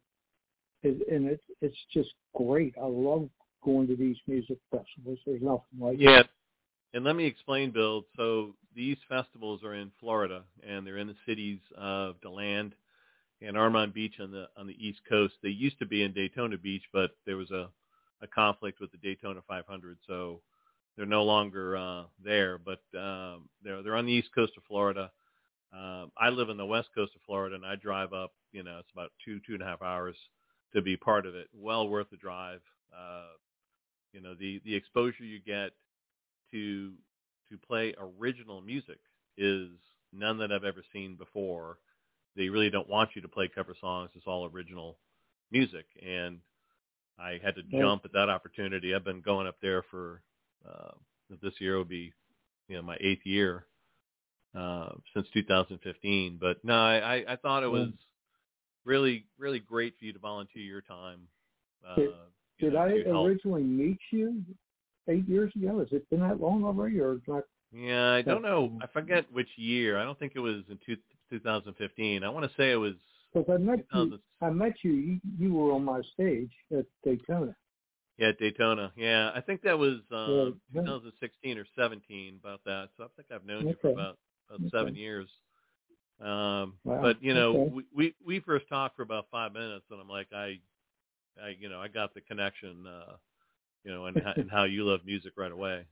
it, 0.84 1.08
and 1.12 1.28
it's 1.28 1.44
it's 1.62 1.78
just 1.94 2.10
great. 2.36 2.76
I 2.82 2.86
love 2.86 3.30
going 3.64 3.88
to 3.88 3.96
these 3.96 4.18
music 4.28 4.58
festivals. 4.72 5.20
There's 5.26 5.42
nothing 5.42 5.80
like 5.80 5.98
yeah. 6.00 6.22
It. 6.22 6.28
And 6.94 7.04
let 7.04 7.16
me 7.16 7.26
explain, 7.26 7.72
Bill. 7.72 8.06
So 8.16 8.56
these 8.76 8.98
festivals 9.10 9.64
are 9.64 9.76
in 9.76 9.92
Florida, 10.00 10.44
and 10.68 10.86
they're 10.86 10.98
in 10.98 11.08
the 11.08 11.16
cities 11.26 11.60
of 11.78 12.20
DeLand 12.22 12.74
and 13.42 13.58
Ormond 13.58 13.94
Beach 13.94 14.16
on 14.20 14.32
the 14.32 14.48
on 14.58 14.68
the 14.68 14.86
East 14.86 15.00
Coast. 15.08 15.36
They 15.44 15.50
used 15.50 15.80
to 15.80 15.86
be 15.86 16.04
in 16.04 16.14
Daytona 16.14 16.58
Beach, 16.58 16.84
but 16.94 17.12
there 17.26 17.38
was 17.38 17.52
a 17.52 17.70
a 18.22 18.28
conflict 18.28 18.80
with 18.80 18.92
the 18.92 18.98
Daytona 18.98 19.42
500, 19.48 19.98
so 20.08 20.42
they're 20.96 21.06
no 21.06 21.24
longer 21.24 21.78
uh, 21.78 22.04
there. 22.24 22.58
But 22.58 22.82
um, 22.98 23.50
they're 23.64 23.84
they're 23.84 23.96
on 23.96 24.06
the 24.06 24.14
East 24.14 24.30
Coast 24.34 24.54
of 24.58 24.64
Florida. 24.64 25.12
Um, 25.74 26.12
I 26.18 26.30
live 26.30 26.50
in 26.50 26.58
the 26.58 26.66
west 26.66 26.90
coast 26.96 27.14
of 27.16 27.22
Florida, 27.26 27.56
and 27.56 27.66
I 27.66 27.76
drive 27.76 28.14
up. 28.14 28.32
You 28.52 28.64
know, 28.64 28.78
it's 28.80 28.92
about 28.94 29.12
two 29.24 29.40
two 29.46 29.54
and 29.54 29.62
a 29.62 29.66
half 29.66 29.82
hours 29.82 30.16
to 30.74 30.82
be 30.82 30.96
part 30.98 31.26
of 31.26 31.36
it. 31.36 31.48
Well 31.54 31.90
worth 31.90 32.10
the 32.10 32.18
drive. 32.18 32.62
Uh, 32.98 33.34
you 34.14 34.22
know, 34.22 34.34
the 34.34 34.62
the 34.66 34.74
exposure 34.76 35.24
you 35.24 35.40
get 35.46 35.72
to 36.52 36.94
to 37.50 37.58
play 37.58 37.94
original 37.98 38.60
music 38.62 39.00
is 39.38 39.70
none 40.12 40.38
that 40.40 40.52
I've 40.52 40.64
ever 40.66 40.84
seen 40.92 41.16
before. 41.16 41.78
They 42.36 42.50
really 42.50 42.70
don't 42.70 42.90
want 42.90 43.12
you 43.16 43.22
to 43.22 43.28
play 43.28 43.48
cover 43.48 43.76
songs. 43.80 44.10
It's 44.16 44.28
all 44.28 44.46
original 44.46 44.98
music, 45.52 45.86
and 46.06 46.40
I 47.18 47.40
had 47.44 47.56
to 47.56 47.64
Yeah. 47.70 47.82
jump 47.82 48.06
at 48.06 48.12
that 48.14 48.30
opportunity. 48.30 48.94
I've 48.94 49.04
been 49.06 49.22
going 49.22 49.48
up 49.48 49.60
there 49.62 49.84
for 49.84 50.22
uh, 50.68 50.92
this 51.42 51.60
year 51.60 51.78
will 51.78 51.86
be, 51.86 52.14
you 52.68 52.76
know, 52.76 52.82
my 52.82 52.98
eighth 53.00 53.26
year 53.26 53.66
uh, 54.56 54.90
since 55.14 55.28
2015. 55.34 56.38
But 56.40 56.64
no, 56.64 56.74
I, 56.76 57.24
I, 57.28 57.36
thought 57.38 57.64
it 57.64 57.68
was 57.68 57.90
really, 58.86 59.26
really 59.38 59.60
great 59.60 59.98
for 59.98 60.06
you 60.06 60.14
to 60.14 60.20
volunteer 60.20 60.64
your 60.64 60.82
time. 60.82 61.28
Uh, 61.88 61.96
Did- 61.96 62.10
you 62.60 62.70
Did 62.72 62.76
I 62.76 62.90
to 62.90 63.04
help. 63.04 63.28
originally 63.28 63.64
meet 63.64 64.00
you 64.12 64.44
eight 65.10 65.28
years 65.28 65.52
ago? 65.56 65.80
Has 65.80 65.88
it 65.92 66.10
been 66.10 66.22
that 66.22 66.40
long 66.40 66.64
already, 66.64 67.00
or 67.00 67.20
not? 67.28 67.44
Yeah, 67.74 68.14
I 68.14 68.22
don't 68.22 68.42
know. 68.42 68.72
I 68.82 68.88
forget 68.88 69.26
which 69.32 69.50
year. 69.58 69.98
I 70.00 70.04
don't 70.04 70.18
think 70.18 70.34
it 70.36 70.40
was 70.40 70.64
in 70.70 70.80
two, 70.86 70.96
2015. 71.30 72.24
I 72.24 72.30
want 72.30 72.50
to 72.50 72.58
say 72.58 72.72
it 72.72 72.76
was 72.76 72.94
Because 73.34 73.50
I 73.54 73.58
met 73.58 73.86
you. 73.94 74.20
I 74.42 74.50
met 74.50 74.74
you, 74.84 74.92
you. 74.94 75.20
You 75.38 75.54
were 75.54 75.74
on 75.74 75.84
my 75.84 76.02
stage 76.14 76.52
at 76.78 76.86
Daytona. 77.04 77.56
Yeah, 78.18 78.32
Daytona. 78.40 78.92
Yeah, 78.96 79.32
I 79.36 79.42
think 79.42 79.62
that 79.64 79.78
was 79.78 79.98
um, 80.12 80.60
Yeah. 80.74 80.82
2016 80.82 81.58
or 81.58 81.66
17 81.78 82.40
about 82.42 82.62
that. 82.66 82.90
So 82.98 83.04
I 83.04 83.08
think 83.16 83.28
I've 83.32 83.46
known 83.46 83.68
you 83.68 83.76
for 83.82 83.92
about, 83.92 84.18
about 84.50 84.62
Okay. 84.62 84.70
seven 84.72 84.96
years. 84.96 85.30
Um, 86.20 86.74
Wow. 86.84 87.02
But 87.02 87.22
you 87.22 87.34
know, 87.34 87.52
Okay. 87.52 87.72
we, 87.76 87.84
we 87.96 88.16
we 88.26 88.40
first 88.40 88.68
talked 88.70 88.96
for 88.96 89.04
about 89.04 89.28
five 89.30 89.54
minutes, 89.54 89.86
and 89.92 90.00
I'm 90.00 90.08
like, 90.10 90.28
I, 90.34 90.60
I 91.40 91.50
you 91.60 91.70
know, 91.70 91.80
I 91.80 91.90
got 91.90 92.14
the 92.16 92.22
connection, 92.22 92.88
uh, 92.88 93.18
you 93.88 93.94
know, 93.94 94.06
and, 94.06 94.18
and 94.36 94.52
how 94.52 94.66
you 94.66 94.84
love 94.84 95.00
music 95.06 95.34
right 95.38 95.52
away. 95.52 95.86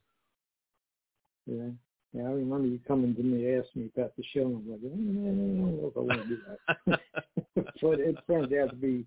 Yeah. 1.46 1.70
Yeah, 2.14 2.24
I 2.24 2.32
remember 2.32 2.68
you 2.68 2.80
coming 2.88 3.16
to 3.16 3.24
me 3.24 3.56
asking 3.56 3.84
me 3.84 3.92
about 3.96 4.16
the 4.16 4.24
show, 4.34 4.46
and 4.46 4.56
I'm 4.56 4.72
like, 4.72 4.80
"Eh, 4.84 4.88
I 4.88 4.96
don't 4.96 5.60
know 5.60 5.88
if 5.88 5.98
I 5.98 6.00
want 6.00 6.22
to 6.22 6.28
do 6.30 6.38
that. 6.48 7.00
but 7.82 8.00
it 8.00 8.16
turned 8.26 8.54
out 8.54 8.70
to 8.70 8.76
be 8.76 9.06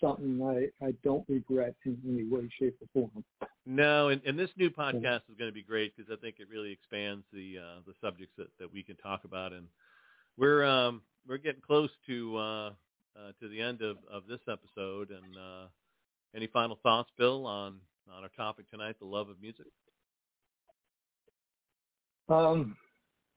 something 0.00 0.40
I, 0.42 0.86
I 0.86 0.92
don't 1.04 1.24
regret 1.28 1.74
in 1.84 1.98
any 2.08 2.24
way, 2.24 2.48
shape, 2.58 2.78
or 2.80 2.88
form. 2.94 3.24
No, 3.66 4.08
and, 4.08 4.22
and 4.24 4.38
this 4.38 4.48
new 4.56 4.70
podcast 4.70 5.28
is 5.28 5.36
going 5.38 5.50
to 5.50 5.54
be 5.54 5.62
great 5.62 5.94
because 5.94 6.10
I 6.10 6.18
think 6.18 6.36
it 6.38 6.48
really 6.50 6.72
expands 6.72 7.24
the 7.30 7.56
uh, 7.58 7.80
the 7.86 7.92
subjects 8.00 8.34
that, 8.38 8.48
that 8.58 8.72
we 8.72 8.82
can 8.82 8.96
talk 8.96 9.24
about, 9.24 9.52
and 9.52 9.66
we're 10.38 10.64
um, 10.64 11.02
we're 11.28 11.36
getting 11.36 11.60
close 11.60 11.90
to 12.06 12.36
uh, 12.38 12.68
uh, 13.18 13.32
to 13.38 13.48
the 13.48 13.60
end 13.60 13.82
of, 13.82 13.98
of 14.10 14.22
this 14.26 14.40
episode. 14.48 15.10
And 15.10 15.36
uh, 15.36 15.66
any 16.34 16.46
final 16.46 16.78
thoughts, 16.82 17.10
Bill, 17.18 17.46
on 17.46 17.80
on 18.14 18.22
our 18.22 18.30
topic 18.36 18.70
tonight, 18.70 18.96
the 18.98 19.06
love 19.06 19.28
of 19.28 19.40
music? 19.40 19.66
Um, 22.28 22.76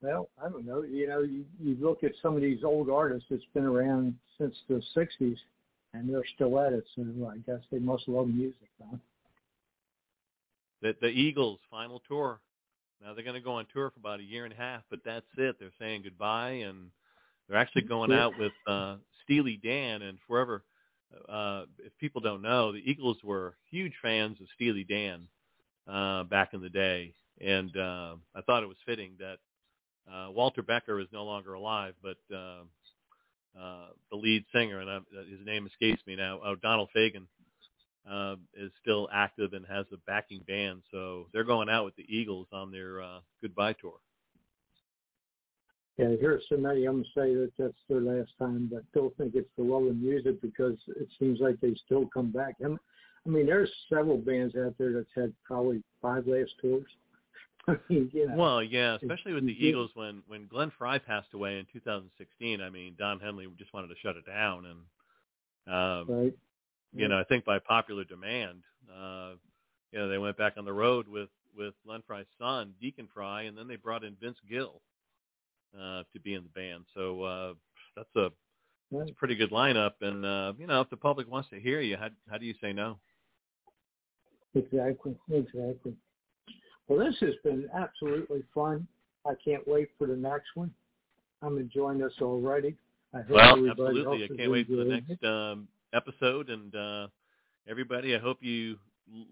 well, 0.02 0.28
I 0.42 0.48
don't 0.48 0.66
know. 0.66 0.82
You 0.82 1.08
know, 1.08 1.20
you, 1.20 1.44
you 1.62 1.76
look 1.80 2.02
at 2.04 2.12
some 2.22 2.34
of 2.34 2.42
these 2.42 2.64
old 2.64 2.90
artists 2.90 3.26
that's 3.30 3.42
been 3.54 3.64
around 3.64 4.14
since 4.38 4.54
the 4.68 4.82
'60s, 4.96 5.36
and 5.92 6.08
they're 6.08 6.22
still 6.34 6.58
at 6.58 6.72
it. 6.72 6.84
So 6.96 7.02
I 7.30 7.38
guess 7.38 7.60
they 7.70 7.78
must 7.78 8.08
love 8.08 8.28
music, 8.28 8.68
huh? 8.80 8.96
The 10.82 10.96
the 11.00 11.08
Eagles 11.08 11.60
final 11.70 12.02
tour. 12.08 12.40
Now 13.02 13.14
they're 13.14 13.24
going 13.24 13.34
to 13.34 13.40
go 13.40 13.52
on 13.52 13.66
tour 13.72 13.90
for 13.90 13.98
about 13.98 14.20
a 14.20 14.24
year 14.24 14.44
and 14.44 14.52
a 14.52 14.56
half, 14.56 14.82
but 14.90 15.00
that's 15.04 15.26
it. 15.36 15.56
They're 15.58 15.70
saying 15.78 16.02
goodbye, 16.04 16.50
and 16.50 16.90
they're 17.48 17.58
actually 17.58 17.82
going 17.82 18.12
out 18.12 18.38
with 18.38 18.52
uh, 18.66 18.96
Steely 19.24 19.58
Dan 19.62 20.02
and 20.02 20.18
forever. 20.26 20.62
Uh, 21.28 21.64
if 21.78 21.96
people 21.98 22.20
don't 22.20 22.42
know, 22.42 22.72
the 22.72 22.82
Eagles 22.84 23.18
were 23.24 23.56
huge 23.70 23.94
fans 24.02 24.40
of 24.40 24.46
Steely 24.54 24.84
Dan 24.84 25.26
uh, 25.88 26.24
back 26.24 26.54
in 26.54 26.60
the 26.60 26.68
day, 26.68 27.14
and 27.40 27.76
uh, 27.76 28.14
I 28.34 28.40
thought 28.42 28.62
it 28.62 28.68
was 28.68 28.76
fitting 28.86 29.12
that 29.18 29.38
uh, 30.12 30.30
Walter 30.30 30.62
Becker 30.62 31.00
is 31.00 31.08
no 31.12 31.24
longer 31.24 31.54
alive, 31.54 31.94
but 32.02 32.16
uh, 32.34 32.62
uh, 33.58 33.86
the 34.10 34.16
lead 34.16 34.44
singer, 34.52 34.80
and 34.80 34.90
I, 34.90 34.98
his 35.30 35.44
name 35.44 35.66
escapes 35.66 36.02
me 36.06 36.16
now, 36.16 36.40
oh, 36.44 36.54
Donald 36.56 36.90
Fagen, 36.96 37.26
uh, 38.10 38.36
is 38.54 38.70
still 38.80 39.08
active 39.12 39.52
and 39.52 39.64
has 39.66 39.86
a 39.92 39.96
backing 40.06 40.42
band. 40.46 40.82
So 40.90 41.26
they're 41.32 41.44
going 41.44 41.68
out 41.68 41.84
with 41.84 41.96
the 41.96 42.06
Eagles 42.08 42.46
on 42.52 42.70
their 42.70 43.02
uh, 43.02 43.20
goodbye 43.42 43.74
tour. 43.74 43.94
Yeah, 45.98 46.08
I 46.08 46.16
hear 46.16 46.40
so 46.48 46.56
many 46.56 46.86
of 46.86 46.94
them 46.94 47.04
say 47.14 47.34
that 47.34 47.52
that's 47.58 47.74
their 47.88 48.00
last 48.00 48.30
time, 48.38 48.70
but 48.72 48.82
still 48.90 49.12
think 49.18 49.34
it's 49.34 49.50
the 49.56 49.64
love 49.64 49.84
of 49.84 49.96
music 49.96 50.40
because 50.40 50.76
it 50.88 51.08
seems 51.18 51.40
like 51.40 51.60
they 51.60 51.74
still 51.84 52.08
come 52.12 52.30
back. 52.30 52.56
And, 52.60 52.78
I 53.26 53.28
mean, 53.28 53.46
there's 53.46 53.70
several 53.92 54.16
bands 54.16 54.54
out 54.56 54.74
there 54.78 54.92
that's 54.92 55.10
had 55.14 55.32
probably 55.44 55.82
five 56.00 56.26
last 56.26 56.52
tours. 56.60 56.86
I 57.68 57.76
mean, 57.88 58.10
you 58.14 58.28
know, 58.28 58.36
Well, 58.36 58.62
yeah, 58.62 58.96
especially 58.96 59.34
with 59.34 59.44
the 59.44 59.52
Eagles 59.52 59.90
when 59.94 60.22
when 60.26 60.46
Glenn 60.46 60.72
Frey 60.78 60.98
passed 60.98 61.34
away 61.34 61.58
in 61.58 61.66
2016. 61.72 62.62
I 62.62 62.70
mean, 62.70 62.94
Don 62.98 63.20
Henley 63.20 63.46
just 63.58 63.74
wanted 63.74 63.88
to 63.88 63.94
shut 64.02 64.16
it 64.16 64.24
down, 64.24 64.64
and 64.64 65.74
um, 65.74 66.06
right? 66.08 66.32
you 66.94 67.08
know, 67.08 67.18
I 67.18 67.24
think 67.24 67.44
by 67.44 67.58
popular 67.58 68.04
demand, 68.04 68.62
uh, 68.90 69.32
you 69.92 69.98
know, 69.98 70.08
they 70.08 70.16
went 70.16 70.38
back 70.38 70.54
on 70.56 70.64
the 70.64 70.72
road 70.72 71.06
with 71.06 71.28
with 71.54 71.74
Glenn 71.84 72.02
Frey's 72.06 72.24
son, 72.38 72.72
Deacon 72.80 73.08
Frey, 73.12 73.46
and 73.46 73.58
then 73.58 73.68
they 73.68 73.76
brought 73.76 74.04
in 74.04 74.16
Vince 74.20 74.38
Gill 74.48 74.80
uh, 75.78 76.02
to 76.12 76.20
be 76.22 76.34
in 76.34 76.42
the 76.42 76.48
band. 76.50 76.84
So 76.94 77.22
uh, 77.22 77.52
that's 77.96 78.14
a 78.16 78.30
that's 78.92 79.10
a 79.10 79.14
pretty 79.14 79.36
good 79.36 79.50
lineup. 79.50 79.92
And 80.00 80.24
uh, 80.24 80.52
you 80.58 80.66
know, 80.66 80.80
if 80.80 80.90
the 80.90 80.96
public 80.96 81.30
wants 81.30 81.48
to 81.50 81.60
hear 81.60 81.80
you, 81.80 81.96
how 81.96 82.08
how 82.30 82.38
do 82.38 82.46
you 82.46 82.54
say 82.60 82.72
no? 82.72 82.98
Exactly, 84.54 85.16
exactly. 85.32 85.94
Well, 86.88 86.98
this 86.98 87.14
has 87.20 87.34
been 87.44 87.68
absolutely 87.72 88.42
fun. 88.52 88.86
I 89.24 89.34
can't 89.44 89.66
wait 89.68 89.90
for 89.96 90.06
the 90.06 90.16
next 90.16 90.48
one. 90.54 90.72
I'm 91.42 91.56
enjoying 91.58 91.98
this 91.98 92.12
already. 92.20 92.76
I 93.14 93.18
hope 93.18 93.30
Well, 93.30 93.70
absolutely. 93.70 94.24
I 94.24 94.36
can't 94.36 94.50
wait 94.50 94.66
for 94.66 94.76
the 94.76 94.84
next 94.84 95.24
um, 95.24 95.68
episode. 95.94 96.50
And 96.50 96.74
uh, 96.74 97.08
everybody, 97.68 98.14
I 98.14 98.18
hope 98.18 98.38
you 98.40 98.76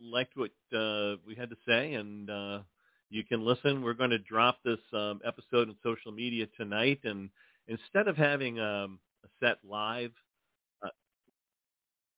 liked 0.01 0.37
what 0.37 0.51
uh, 0.73 1.17
we 1.27 1.35
had 1.37 1.51
to 1.51 1.57
say, 1.67 1.95
and 1.95 2.31
uh, 2.31 2.59
you 3.11 3.25
can 3.25 3.45
listen. 3.45 3.83
We're 3.83 3.95
going 3.95 4.11
to 4.11 4.19
drop 4.19 4.59
this 4.65 4.79
um, 4.93 5.21
episode 5.27 5.69
on 5.69 5.77
social 5.83 6.13
media 6.13 6.47
tonight, 6.57 7.01
and 7.05 7.31
instead 7.67 8.09
of 8.09 8.17
having 8.17 8.59
um, 8.61 8.99
a 9.25 9.29
set 9.41 9.59
live, 9.69 10.13
uh, 10.83 10.89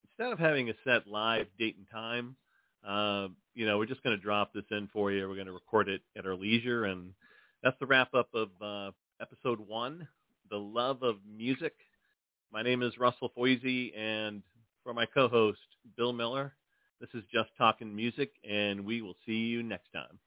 instead 0.08 0.32
of 0.32 0.38
having 0.38 0.70
a 0.70 0.74
set 0.84 1.06
live 1.06 1.46
date 1.58 1.76
and 1.76 1.86
time, 1.90 2.36
uh, 2.86 3.28
you 3.54 3.66
know, 3.66 3.78
we're 3.78 3.86
just 3.86 4.02
going 4.02 4.16
to 4.16 4.22
drop 4.22 4.52
this 4.52 4.64
in 4.70 4.88
for 4.92 5.12
you. 5.12 5.28
We're 5.28 5.34
going 5.34 5.46
to 5.46 5.52
record 5.52 5.88
it 5.88 6.02
at 6.16 6.26
our 6.26 6.34
leisure, 6.34 6.84
and 6.84 7.12
that's 7.62 7.78
the 7.78 7.86
wrap 7.86 8.14
up 8.14 8.28
of 8.34 8.48
uh, 8.60 8.90
episode 9.20 9.60
one, 9.60 10.08
the 10.50 10.56
love 10.58 11.02
of 11.02 11.16
music. 11.36 11.74
My 12.52 12.62
name 12.62 12.82
is 12.82 12.98
Russell 12.98 13.30
Foisy, 13.36 13.96
and 13.96 14.42
for 14.82 14.92
my 14.92 15.06
co-host 15.06 15.60
Bill 15.96 16.12
Miller, 16.12 16.54
this 17.00 17.10
is 17.14 17.22
Just 17.32 17.50
Talking 17.56 17.94
Music, 17.94 18.32
and 18.48 18.84
we 18.84 19.02
will 19.02 19.16
see 19.24 19.32
you 19.32 19.62
next 19.62 19.92
time. 19.92 20.18